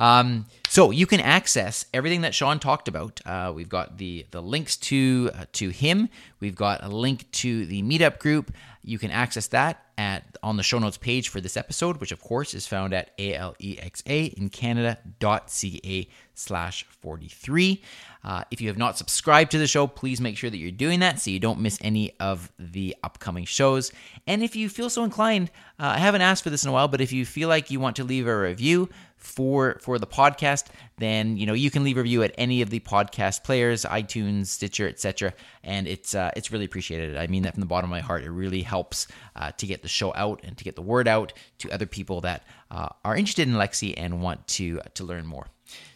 Um, 0.00 0.46
so 0.66 0.90
you 0.90 1.06
can 1.06 1.20
access 1.20 1.84
everything 1.92 2.22
that 2.22 2.34
Sean 2.34 2.58
talked 2.58 2.88
about. 2.88 3.20
Uh, 3.26 3.52
we've 3.54 3.68
got 3.68 3.98
the 3.98 4.26
the 4.30 4.40
links 4.40 4.78
to 4.78 5.30
uh, 5.34 5.44
to 5.52 5.68
him. 5.68 6.08
We've 6.40 6.56
got 6.56 6.82
a 6.82 6.88
link 6.88 7.30
to 7.32 7.66
the 7.66 7.82
meetup 7.82 8.18
group. 8.18 8.50
You 8.82 8.98
can 8.98 9.10
access 9.10 9.46
that 9.48 9.84
at 9.98 10.38
on 10.42 10.56
the 10.56 10.62
show 10.62 10.78
notes 10.78 10.96
page 10.96 11.28
for 11.28 11.42
this 11.42 11.54
episode, 11.54 11.98
which 11.98 12.12
of 12.12 12.22
course 12.22 12.54
is 12.54 12.66
found 12.66 12.94
at 12.94 13.10
alexa 13.18 14.38
in 14.38 14.48
Canada.ca 14.48 16.08
slash 16.34 16.84
43. 16.84 17.82
Uh, 18.22 18.44
if 18.50 18.60
you 18.60 18.68
have 18.68 18.78
not 18.78 18.98
subscribed 18.98 19.50
to 19.50 19.58
the 19.58 19.66
show, 19.66 19.86
please 19.86 20.20
make 20.20 20.36
sure 20.36 20.50
that 20.50 20.58
you're 20.58 20.70
doing 20.70 21.00
that 21.00 21.20
so 21.20 21.30
you 21.30 21.38
don't 21.38 21.60
miss 21.60 21.78
any 21.80 22.12
of 22.20 22.52
the 22.58 22.94
upcoming 23.02 23.44
shows. 23.44 23.92
And 24.26 24.42
if 24.42 24.54
you 24.54 24.68
feel 24.68 24.90
so 24.90 25.04
inclined, 25.04 25.50
uh, 25.78 25.94
I 25.96 25.98
haven't 25.98 26.20
asked 26.20 26.42
for 26.42 26.50
this 26.50 26.64
in 26.64 26.70
a 26.70 26.72
while, 26.72 26.88
but 26.88 27.00
if 27.00 27.12
you 27.12 27.24
feel 27.24 27.48
like 27.48 27.70
you 27.70 27.80
want 27.80 27.96
to 27.96 28.04
leave 28.04 28.26
a 28.26 28.38
review 28.38 28.88
for 29.16 29.78
for 29.80 29.98
the 29.98 30.06
podcast, 30.06 30.66
then 30.98 31.36
you 31.36 31.46
know 31.46 31.52
you 31.52 31.70
can 31.70 31.84
leave 31.84 31.96
a 31.96 32.02
review 32.02 32.22
at 32.22 32.34
any 32.38 32.62
of 32.62 32.70
the 32.70 32.80
podcast 32.80 33.44
players, 33.44 33.84
iTunes, 33.84 34.46
Stitcher, 34.46 34.88
etc. 34.88 35.32
And 35.62 35.86
it's 35.86 36.14
uh, 36.14 36.30
it's 36.36 36.50
really 36.50 36.64
appreciated. 36.64 37.16
I 37.16 37.26
mean 37.26 37.42
that 37.42 37.54
from 37.54 37.60
the 37.60 37.66
bottom 37.66 37.90
of 37.90 37.90
my 37.90 38.00
heart. 38.00 38.24
It 38.24 38.30
really 38.30 38.62
helps 38.62 39.06
uh, 39.36 39.52
to 39.52 39.66
get 39.66 39.82
the 39.82 39.88
show 39.88 40.12
out 40.14 40.40
and 40.42 40.56
to 40.56 40.64
get 40.64 40.74
the 40.74 40.82
word 40.82 41.06
out 41.06 41.32
to 41.58 41.70
other 41.70 41.86
people 41.86 42.22
that 42.22 42.44
uh, 42.70 42.88
are 43.04 43.16
interested 43.16 43.46
in 43.46 43.54
Alexa 43.54 43.98
and 43.98 44.22
want 44.22 44.46
to 44.48 44.80
to 44.94 45.04
learn 45.04 45.26
more. 45.26 45.46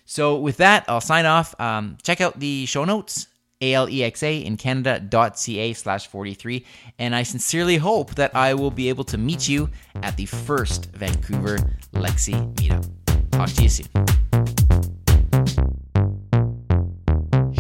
So 0.05 0.39
with 0.39 0.59
that, 0.59 0.85
I'll 0.89 1.01
sign 1.01 1.27
off. 1.27 1.59
Um, 1.61 1.97
check 2.03 2.21
out 2.21 2.39
the 2.39 2.67
show 2.67 2.85
notes, 2.85 3.27
alexa 3.63 4.31
in 4.31 4.57
canada.ca 4.57 5.73
slash 5.73 6.07
43. 6.09 6.65
And 6.99 7.15
I 7.15 7.23
sincerely 7.23 7.77
hope 7.77 8.15
that 8.17 8.35
I 8.37 8.55
will 8.55 8.71
be 8.71 8.89
able 8.89 9.05
to 9.05 9.19
meet 9.19 9.49
you 9.49 9.71
at 10.03 10.17
the 10.17 10.27
first 10.27 10.91
Vancouver 10.93 11.59
Alexa 11.95 12.33
meetup. 12.33 12.87
Talk 13.31 13.49
to 13.51 13.63
you 13.63 13.69
soon. 13.69 13.87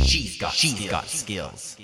She's 0.04 0.36
got, 0.38 0.52
She's 0.52 0.74
skills. 0.76 0.90
got 0.90 1.08
skills. 1.08 1.76